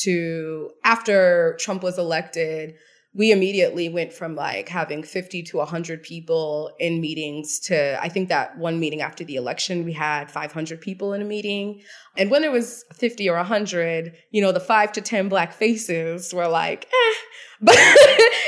[0.00, 2.74] to after Trump was elected,
[3.14, 8.30] we immediately went from like having 50 to 100 people in meetings to I think
[8.30, 11.82] that one meeting after the election we had 500 people in a meeting.
[12.16, 16.32] And when it was 50 or 100, you know, the 5 to 10 black faces
[16.32, 17.14] were like, "Eh,
[17.60, 17.78] but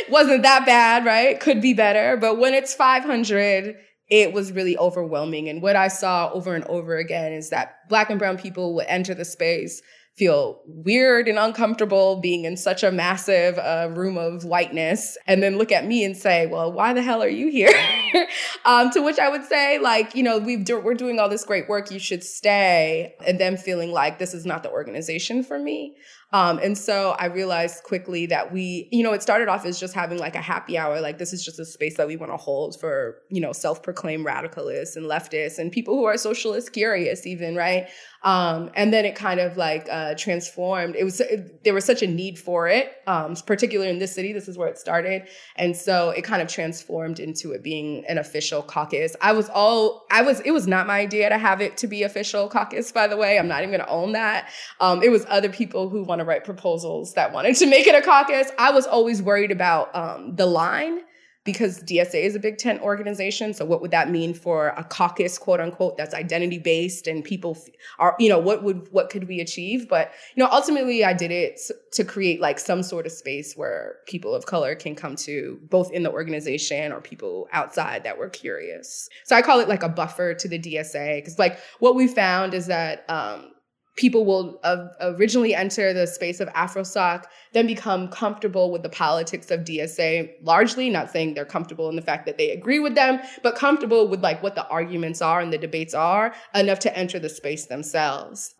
[0.08, 1.38] wasn't that bad, right?
[1.38, 3.76] Could be better, but when it's 500
[4.10, 5.48] it was really overwhelming.
[5.48, 8.86] And what I saw over and over again is that Black and Brown people would
[8.86, 9.80] enter the space
[10.16, 15.58] feel weird and uncomfortable being in such a massive uh, room of whiteness and then
[15.58, 17.72] look at me and say well why the hell are you here
[18.64, 21.44] um, to which i would say like you know we do, we're doing all this
[21.44, 25.58] great work you should stay and them feeling like this is not the organization for
[25.58, 25.96] me
[26.34, 29.94] um, and so I realized quickly that we, you know, it started off as just
[29.94, 31.00] having like a happy hour.
[31.00, 34.26] Like this is just a space that we want to hold for, you know, self-proclaimed
[34.26, 37.86] radicalists and leftists and people who are socialist curious even, right?
[38.24, 40.96] Um, and then it kind of like uh, transformed.
[40.96, 44.32] It was it, there was such a need for it, um, particularly in this city.
[44.32, 48.16] This is where it started, and so it kind of transformed into it being an
[48.16, 49.14] official caucus.
[49.20, 50.40] I was all I was.
[50.40, 52.90] It was not my idea to have it to be official caucus.
[52.92, 54.50] By the way, I'm not even going to own that.
[54.80, 57.94] Um, it was other people who want to write proposals that wanted to make it
[57.94, 58.50] a caucus.
[58.58, 61.00] I was always worried about um, the line
[61.44, 63.52] because DSA is a big tent organization.
[63.52, 67.58] So what would that mean for a caucus, quote unquote, that's identity based and people
[67.98, 69.88] are, you know, what would, what could we achieve?
[69.88, 71.60] But, you know, ultimately I did it
[71.92, 75.92] to create like some sort of space where people of color can come to both
[75.92, 79.10] in the organization or people outside that were curious.
[79.24, 82.54] So I call it like a buffer to the DSA because like what we found
[82.54, 83.50] is that, um,
[83.96, 89.50] people will uh, originally enter the space of AfroSoc, then become comfortable with the politics
[89.50, 93.20] of DSA, largely not saying they're comfortable in the fact that they agree with them,
[93.42, 97.18] but comfortable with like what the arguments are and the debates are enough to enter
[97.18, 98.54] the space themselves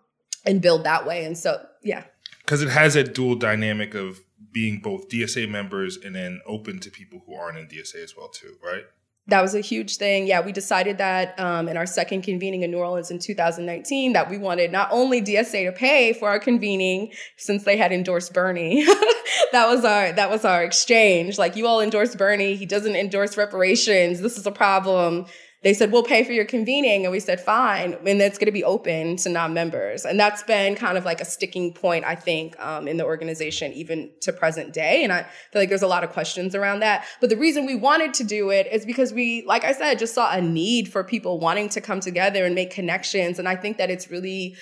[0.45, 1.25] and build that way.
[1.25, 2.05] And so, yeah.
[2.39, 4.21] Because it has that dual dynamic of
[4.53, 8.29] being both DSA members and then open to people who aren't in DSA as well,
[8.29, 8.85] too, right?
[9.29, 10.27] That was a huge thing.
[10.27, 14.29] Yeah, we decided that um, in our second convening in New Orleans in 2019 that
[14.29, 18.85] we wanted not only DSA to pay for our convening since they had endorsed Bernie.
[19.53, 21.39] that was our that was our exchange.
[21.39, 24.21] Like you all endorse Bernie, he doesn't endorse reparations.
[24.21, 25.27] This is a problem
[25.65, 27.05] they said, we'll pay for your convening.
[27.05, 27.95] And we said, fine.
[28.07, 30.05] And it's going to be open to non-members.
[30.05, 33.73] And that's been kind of like a sticking point, I think, um, in the organization,
[33.73, 35.03] even to present day.
[35.03, 37.07] And I feel like there's a lot of questions around that.
[37.19, 40.15] But the reason we wanted to do it is because we, like I said, just
[40.15, 43.39] saw a need for people wanting to come together and make connections.
[43.39, 44.57] And I think that it's really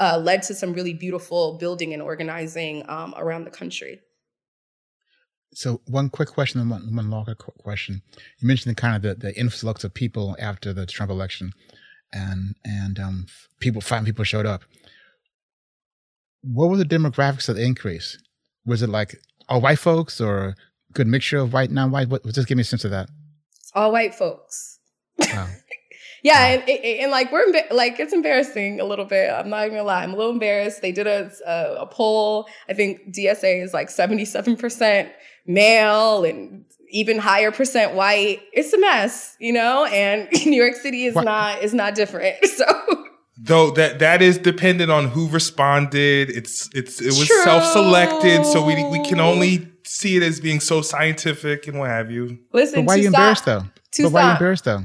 [0.00, 4.00] uh, led to some really beautiful building and organizing um, around the country.
[5.54, 8.02] So one quick question and one, one longer question.
[8.38, 11.52] You mentioned the kind of the, the influx of people after the Trump election
[12.12, 13.26] and, and, um,
[13.60, 14.62] people, five people showed up.
[16.42, 18.18] What were the demographics of the increase?
[18.64, 19.16] Was it like
[19.48, 20.54] all white folks or a
[20.92, 22.08] good mixture of white, and non-white?
[22.08, 23.08] What, just give me a sense of that.
[23.74, 24.78] All white folks.
[25.18, 25.48] Wow.
[26.22, 26.62] yeah, wow.
[26.66, 29.30] and, and, like we're like it's embarrassing a little bit.
[29.30, 30.02] I'm not even gonna lie.
[30.02, 30.80] I'm a little embarrassed.
[30.80, 32.48] They did a a, a poll.
[32.68, 35.10] I think DSA is like 77 percent
[35.48, 38.40] male and even higher percent white.
[38.52, 41.24] It's a mess, you know, and New York City is what?
[41.24, 42.36] not is not different.
[42.58, 43.04] So
[43.40, 46.30] though that that is dependent on who responded.
[46.30, 47.42] It's it's it was True.
[47.44, 52.10] self-selected, so we we can only see it as being so scientific and what have
[52.10, 52.38] you.
[52.52, 53.64] Listen, but why are you embarrassed though?
[54.02, 54.82] but why are you embarrassed though?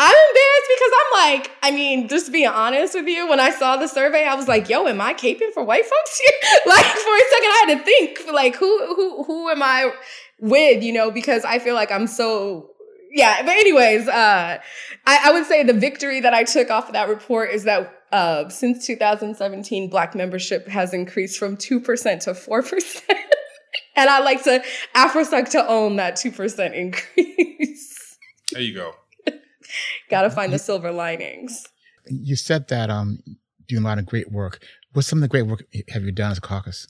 [0.00, 3.76] I'm embarrassed because I'm like, I mean, just being honest with you, when I saw
[3.76, 6.60] the survey, I was like, yo, am I caping for white folks here?
[6.66, 9.92] like for a second, I had to think, like, who who who am I
[10.38, 12.70] with, you know, because I feel like I'm so
[13.10, 14.58] yeah, but anyways, uh,
[15.06, 17.92] I, I would say the victory that I took off of that report is that
[18.12, 23.02] uh, since 2017, black membership has increased from 2% to 4%.
[23.96, 24.62] and I like to
[24.94, 28.16] AfroSoc to own that 2% increase.
[28.52, 28.92] There you go.
[30.10, 31.66] Got to find the silver linings.
[32.06, 33.18] You said that um,
[33.66, 34.62] doing a lot of great work.
[34.92, 36.88] What's some of the great work have you done as a caucus?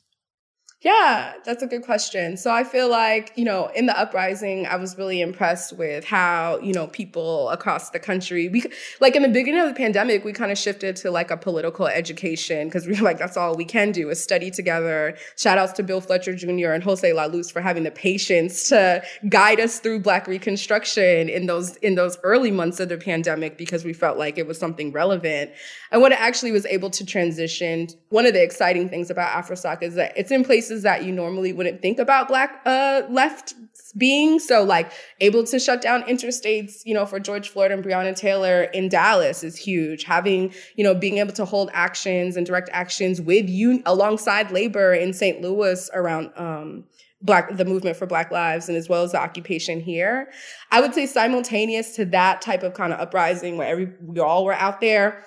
[0.80, 2.36] Yeah, that's a good question.
[2.36, 6.60] So I feel like, you know, in the uprising, I was really impressed with how,
[6.62, 8.62] you know, people across the country, we
[9.00, 11.88] like in the beginning of the pandemic, we kind of shifted to like a political
[11.88, 15.16] education because we were like, that's all we can do is study together.
[15.36, 16.70] Shout outs to Bill Fletcher Jr.
[16.70, 21.46] and Jose La Luz for having the patience to guide us through Black Reconstruction in
[21.46, 24.92] those in those early months of the pandemic because we felt like it was something
[24.92, 25.50] relevant.
[25.90, 29.82] And what it actually was able to transition, one of the exciting things about AfroSoc
[29.82, 33.54] is that it's in places that you normally wouldn't think about Black uh, left
[33.96, 34.38] being.
[34.38, 38.64] So like able to shut down interstates, you know, for George Floyd and Breonna Taylor
[38.64, 40.04] in Dallas is huge.
[40.04, 44.92] Having, you know, being able to hold actions and direct actions with you alongside labor
[44.92, 45.40] in St.
[45.40, 46.84] Louis around um,
[47.22, 50.30] black the movement for black lives and as well as the occupation here
[50.70, 54.44] i would say simultaneous to that type of kind of uprising where every we all
[54.44, 55.24] were out there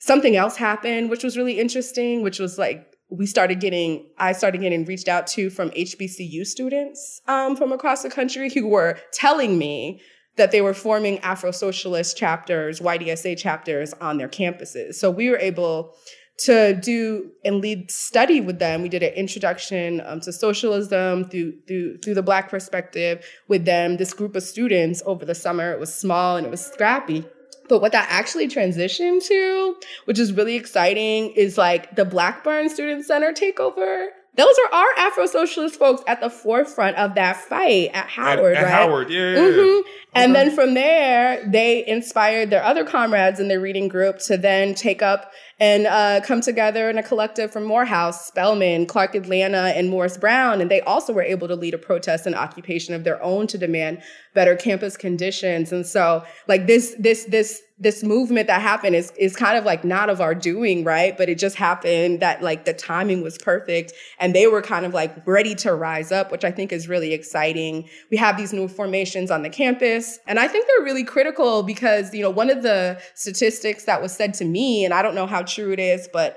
[0.00, 4.60] something else happened which was really interesting which was like we started getting i started
[4.60, 9.58] getting reached out to from hbcu students um, from across the country who were telling
[9.58, 10.00] me
[10.36, 15.38] that they were forming afro socialist chapters ydsa chapters on their campuses so we were
[15.38, 15.94] able
[16.40, 18.82] to do and lead study with them.
[18.82, 23.98] We did an introduction um, to socialism through through through the Black perspective with them.
[23.98, 25.72] This group of students over the summer.
[25.72, 27.26] It was small and it was scrappy.
[27.70, 33.06] But what that actually transitioned to, which is really exciting, is like the Blackburn Student
[33.06, 38.06] Center takeover those are our Afro socialist folks at the forefront of that fight at
[38.06, 38.72] Howard, at, at right?
[38.72, 39.34] Howard, yeah.
[39.34, 39.88] Mm-hmm.
[40.14, 44.74] And then from there, they inspired their other comrades in their reading group to then
[44.74, 49.88] take up and uh, come together in a collective from Morehouse, Spelman, Clark Atlanta, and
[49.90, 50.60] Morris Brown.
[50.60, 53.58] And they also were able to lead a protest and occupation of their own to
[53.58, 54.02] demand
[54.34, 55.70] better campus conditions.
[55.70, 59.84] And so, like this, this, this, this movement that happened is is kind of like
[59.84, 61.16] not of our doing, right?
[61.16, 64.92] But it just happened that like the timing was perfect, and they were kind of
[64.92, 67.88] like ready to rise up, which I think is really exciting.
[68.10, 72.14] We have these new formations on the campus, and I think they're really critical because
[72.14, 75.26] you know one of the statistics that was said to me, and I don't know
[75.26, 76.36] how true it is, but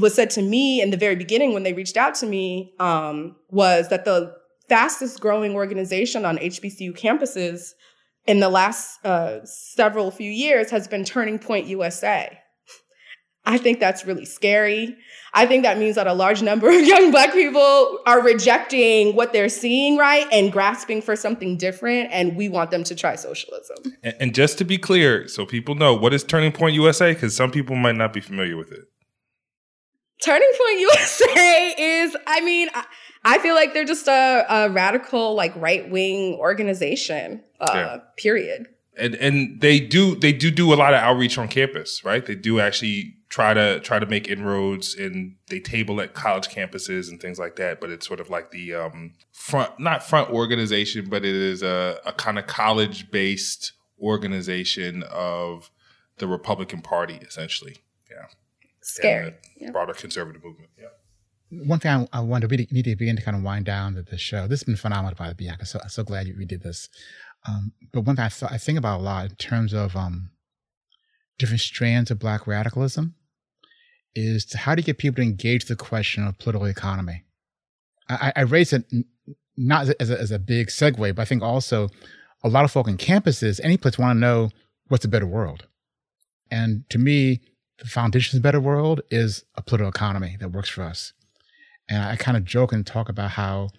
[0.00, 3.36] was said to me in the very beginning when they reached out to me um,
[3.50, 4.34] was that the
[4.68, 7.72] fastest growing organization on HBCU campuses
[8.28, 12.38] in the last uh, several few years has been Turning Point USA.
[13.46, 14.94] I think that's really scary.
[15.32, 19.32] I think that means that a large number of young Black people are rejecting what
[19.32, 22.10] they're seeing, right, and grasping for something different.
[22.12, 23.94] And we want them to try socialism.
[24.02, 27.14] And, and just to be clear, so people know, what is Turning Point USA?
[27.14, 28.84] Because some people might not be familiar with it.
[30.22, 32.84] Turning Point USA is, I mean, I,
[33.24, 37.42] I feel like they're just a, a radical, like right wing organization.
[37.60, 37.96] Uh, yeah.
[38.16, 38.68] Period.
[38.96, 42.24] And and they do they do do a lot of outreach on campus, right?
[42.24, 47.08] They do actually try to try to make inroads and they table at college campuses
[47.08, 47.80] and things like that.
[47.80, 51.98] But it's sort of like the um, front, not front organization, but it is a,
[52.06, 55.70] a kind of college based organization of
[56.16, 57.76] the Republican Party, essentially.
[58.10, 58.26] Yeah
[58.88, 59.34] scary.
[59.56, 59.70] Yeah.
[59.70, 60.70] Broader conservative movement.
[60.78, 60.88] Yeah.
[61.50, 63.94] One thing I, I want to really need to begin to kind of wind down
[63.94, 64.46] the, the show.
[64.46, 65.50] This has been phenomenal, by the way.
[65.50, 66.88] I'm so, so glad you, we did this.
[67.46, 70.30] Um, but one thing I, th- I think about a lot in terms of um,
[71.38, 73.14] different strands of Black radicalism
[74.14, 77.22] is how do you get people to engage the question of political economy?
[78.08, 78.84] I, I raise it
[79.56, 81.88] not as a, as a big segue, but I think also
[82.42, 84.50] a lot of folk in campuses, any place want to know
[84.88, 85.66] what's a better world.
[86.50, 87.40] And to me,
[87.78, 91.12] the foundation of a better world is a political economy that works for us.
[91.88, 93.70] And I kind of joke and talk about how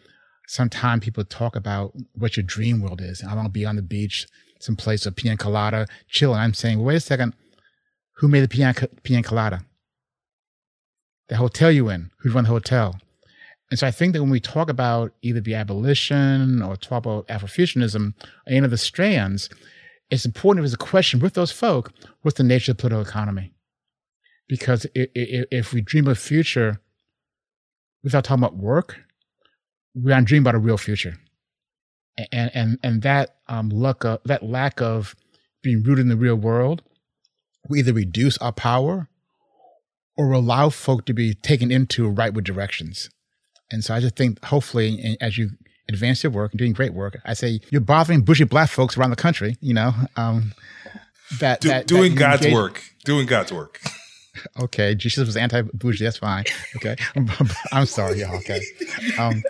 [0.47, 3.23] sometimes people talk about what your dream world is.
[3.23, 4.27] I want to be on the beach,
[4.59, 6.33] someplace with pina colada, chill.
[6.33, 7.35] And I'm saying, well, wait a second,
[8.17, 9.61] who made the pina, pina colada?
[11.27, 12.09] The hotel you in?
[12.19, 12.99] Who run the hotel?
[13.69, 17.27] And so I think that when we talk about either the abolition or talk about
[17.27, 18.15] Afrofuturism,
[18.47, 19.47] any of the strands,
[20.09, 21.93] it's important as a question with those folk,
[22.23, 23.53] what's the nature of the political economy?
[24.49, 26.81] because if we dream of a future
[28.03, 28.99] without talking about work,
[29.93, 31.17] we aren't dreaming about a real future.
[32.31, 35.15] And and and that um luck of, that lack of
[35.63, 36.81] being rooted in the real world,
[37.69, 39.07] we either reduce our power
[40.17, 43.09] or allow folk to be taken into rightward directions.
[43.71, 45.51] And so I just think hopefully as you
[45.87, 49.11] advance your work and doing great work, I say you're bothering bushy black folks around
[49.11, 50.53] the country, you know, um,
[51.39, 53.79] that, Do, that doing that God's engage- work, doing God's work.
[54.59, 56.03] Okay, Jesus was anti-bougie.
[56.03, 56.45] That's fine.
[56.75, 56.95] Okay,
[57.71, 58.35] I'm sorry, y'all.
[58.37, 58.61] Okay,
[59.17, 59.43] um,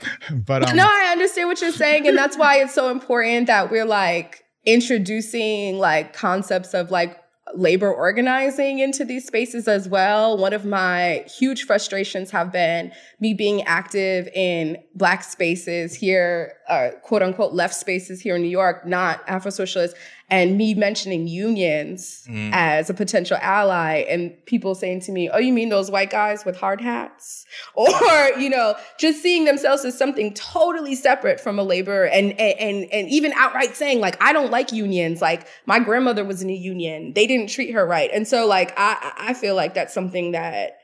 [0.46, 3.72] but um, no, I understand what you're saying, and that's why it's so important that
[3.72, 7.20] we're like introducing like concepts of like
[7.56, 10.38] labor organizing into these spaces as well.
[10.38, 16.90] One of my huge frustrations have been me being active in black spaces here, uh,
[17.04, 19.96] quote unquote left spaces here in New York, not Afro socialist,
[20.32, 22.52] and me mentioning unions mm.
[22.54, 26.46] as a potential ally and people saying to me, Oh, you mean those white guys
[26.46, 27.46] with hard hats?
[27.76, 32.86] Or, you know, just seeing themselves as something totally separate from a labor and, and,
[32.92, 35.22] and even outright saying, like, I don't like unions.
[35.22, 37.14] Like, my grandmother was in a union.
[37.14, 38.10] They didn't treat her right.
[38.14, 40.78] And so, like, I, I feel like that's something that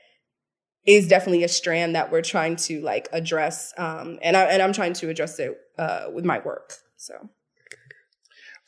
[0.85, 3.73] is definitely a strand that we're trying to like address.
[3.77, 6.73] Um, and I, and I'm trying to address it, uh, with my work.
[6.97, 7.29] So.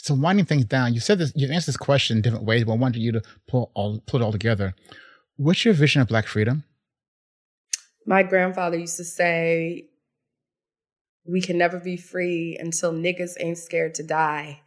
[0.08, 2.72] So winding things down, you said this, you answered this question in different ways, but
[2.72, 4.74] I wanted you to pull all put it all together.
[5.36, 6.64] What's your vision of Black freedom?
[8.05, 9.89] My grandfather used to say,
[11.26, 14.62] we can never be free until niggas ain't scared to die.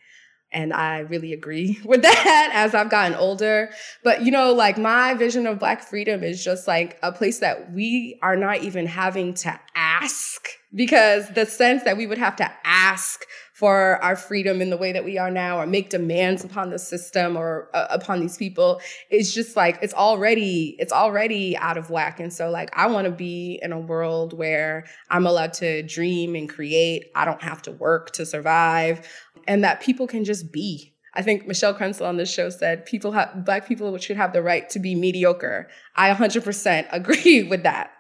[0.53, 3.71] And I really agree with that as I've gotten older.
[4.05, 7.73] But, you know, like my vision of Black freedom is just like a place that
[7.73, 12.53] we are not even having to ask because the sense that we would have to
[12.63, 13.25] ask
[13.61, 16.79] for our freedom in the way that we are now or make demands upon the
[16.79, 18.81] system or uh, upon these people
[19.11, 23.05] is just like it's already it's already out of whack and so like i want
[23.05, 27.61] to be in a world where i'm allowed to dream and create i don't have
[27.61, 29.07] to work to survive
[29.47, 33.11] and that people can just be I think Michelle Krenzel on this show said people
[33.11, 35.69] have black people should have the right to be mediocre.
[35.97, 37.91] I 100% agree with that.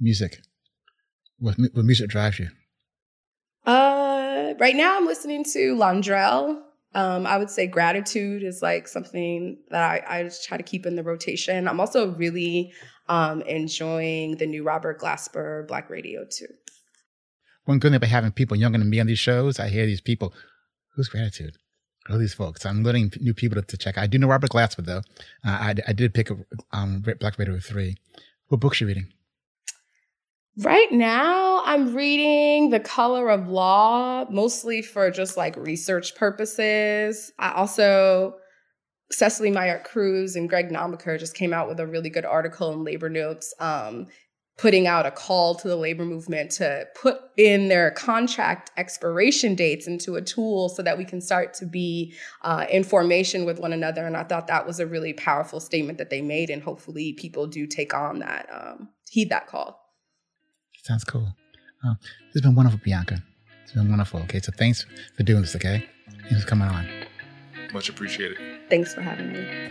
[0.00, 0.38] music.
[1.38, 2.48] What, what music drives you?
[3.66, 3.99] Uh,
[4.58, 6.62] right now I'm listening to Landrell.
[6.94, 10.86] Um, I would say gratitude is like something that I, I just try to keep
[10.86, 11.68] in the rotation.
[11.68, 12.72] I'm also really
[13.08, 16.46] um, enjoying the new Robert Glasper Black Radio too.
[17.64, 20.00] One good thing about having people younger than me on these shows, I hear these
[20.00, 20.34] people,
[20.94, 21.56] who's gratitude?
[22.06, 22.64] Who are these folks?
[22.66, 23.98] I'm learning new people to, to check.
[23.98, 25.02] I do know Robert Glasper though.
[25.44, 26.38] Uh, I, I did pick up
[26.72, 27.96] um, Black Radio 3.
[28.48, 29.12] What books are you reading?
[30.58, 37.30] Right now, I'm reading The Color of Law, mostly for just like research purposes.
[37.38, 38.34] I also,
[39.12, 42.82] Cecily Myart Cruz and Greg Knobmacher just came out with a really good article in
[42.82, 44.08] Labor Notes, um,
[44.58, 49.86] putting out a call to the labor movement to put in their contract expiration dates
[49.86, 52.12] into a tool so that we can start to be
[52.42, 54.04] uh, in formation with one another.
[54.04, 57.46] And I thought that was a really powerful statement that they made, and hopefully people
[57.46, 59.80] do take on that, um, heed that call.
[60.82, 61.32] Sounds cool.
[61.82, 63.22] Uh, this has been wonderful, Bianca.
[63.62, 64.20] It's been wonderful.
[64.20, 64.84] Okay, so thanks
[65.16, 65.56] for doing this.
[65.56, 65.88] Okay,
[66.28, 66.86] thanks for coming on.
[67.72, 68.36] Much appreciated.
[68.68, 69.70] Thanks for having me.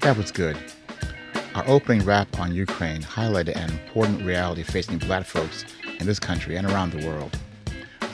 [0.00, 0.56] That was good.
[1.54, 5.66] Our opening rap on Ukraine highlighted an important reality facing black folks
[5.98, 7.36] in this country and around the world.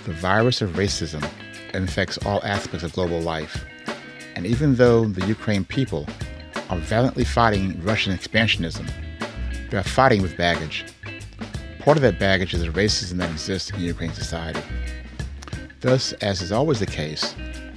[0.06, 1.24] The virus of racism
[1.72, 3.64] infects all aspects of global life
[4.34, 6.06] and even though the Ukraine people
[6.70, 8.90] are valiantly fighting Russian expansionism,
[9.70, 10.84] they are fighting with baggage.
[11.80, 14.60] Part of that baggage is the racism that exists in Ukraine society.
[15.80, 17.34] Thus, as is always the case,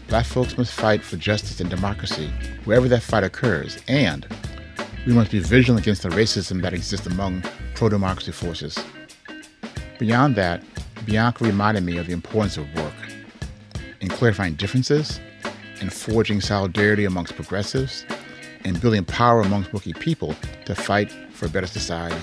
[0.08, 2.32] black folks must fight for justice and democracy
[2.64, 4.26] wherever that fight occurs, and
[5.06, 7.44] we must be vigilant against the racism that exists among
[7.76, 8.78] pro democracy forces.
[10.00, 10.64] Beyond that,
[11.06, 12.94] Bianca reminded me of the importance of work
[14.00, 15.20] in clarifying differences
[15.82, 18.06] and forging solidarity amongst progressives
[18.64, 22.20] and building power amongst working people to fight for a better society.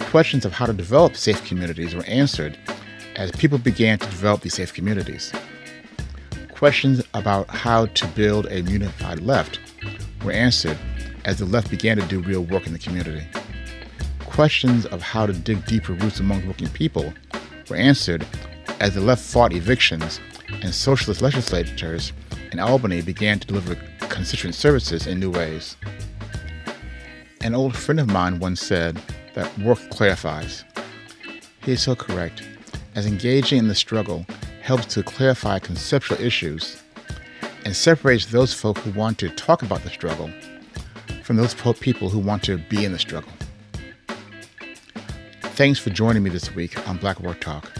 [0.00, 2.58] Questions of how to develop safe communities were answered
[3.16, 5.32] as people began to develop these safe communities.
[6.54, 9.60] Questions about how to build a unified left
[10.24, 10.78] were answered
[11.24, 13.26] as the left began to do real work in the community.
[14.20, 17.12] Questions of how to dig deeper roots among working people
[17.68, 18.26] were answered
[18.80, 20.20] as the left fought evictions
[20.62, 22.12] and socialist legislators
[22.54, 25.76] in Albany began to deliver constituent services in new ways.
[27.40, 29.02] An old friend of mine once said
[29.34, 30.64] that work clarifies.
[31.64, 32.44] He is so correct,
[32.94, 34.24] as engaging in the struggle
[34.62, 36.80] helps to clarify conceptual issues
[37.64, 40.30] and separates those folk who want to talk about the struggle
[41.24, 43.32] from those people who want to be in the struggle.
[45.58, 47.72] Thanks for joining me this week on Black Work Talk.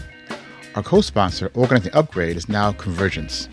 [0.75, 3.47] Our co sponsor, Organizing Upgrade, is now Convergence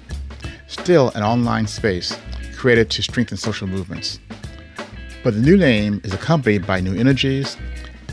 [0.73, 2.17] still an online space
[2.57, 4.19] created to strengthen social movements.
[5.23, 7.57] But the new name is accompanied by new energies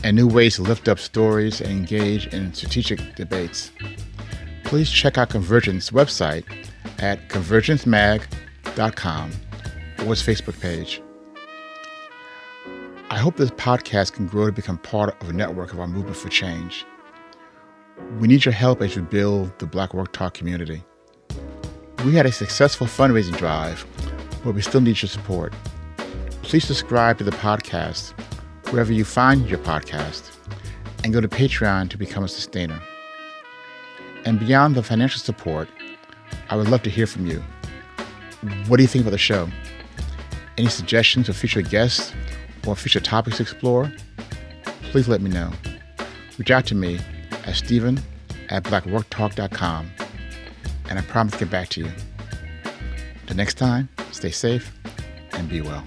[0.04, 3.70] and new ways to lift up stories and engage in strategic debates.
[4.64, 6.44] Please check out Convergence website
[6.98, 9.30] at convergencemag.com
[10.06, 11.02] or its Facebook page.
[13.10, 16.16] I hope this podcast can grow to become part of a network of our movement
[16.16, 16.86] for change.
[18.20, 20.84] We need your help as we build the Black Work Talk community.
[22.04, 23.84] We had a successful fundraising drive,
[24.42, 25.52] but we still need your support.
[26.40, 28.18] Please subscribe to the podcast
[28.70, 30.34] wherever you find your podcast
[31.04, 32.80] and go to Patreon to become a sustainer.
[34.24, 35.68] And beyond the financial support,
[36.48, 37.42] I would love to hear from you.
[38.66, 39.46] What do you think about the show?
[40.56, 42.14] Any suggestions for future guests
[42.66, 43.92] or future topics to explore?
[44.84, 45.52] Please let me know.
[46.38, 46.98] Reach out to me
[47.44, 48.00] at steven
[48.48, 49.90] at blackworktalk.com
[50.90, 51.90] and I promise to get back to you.
[53.26, 54.72] The next time, stay safe
[55.32, 55.84] and be well.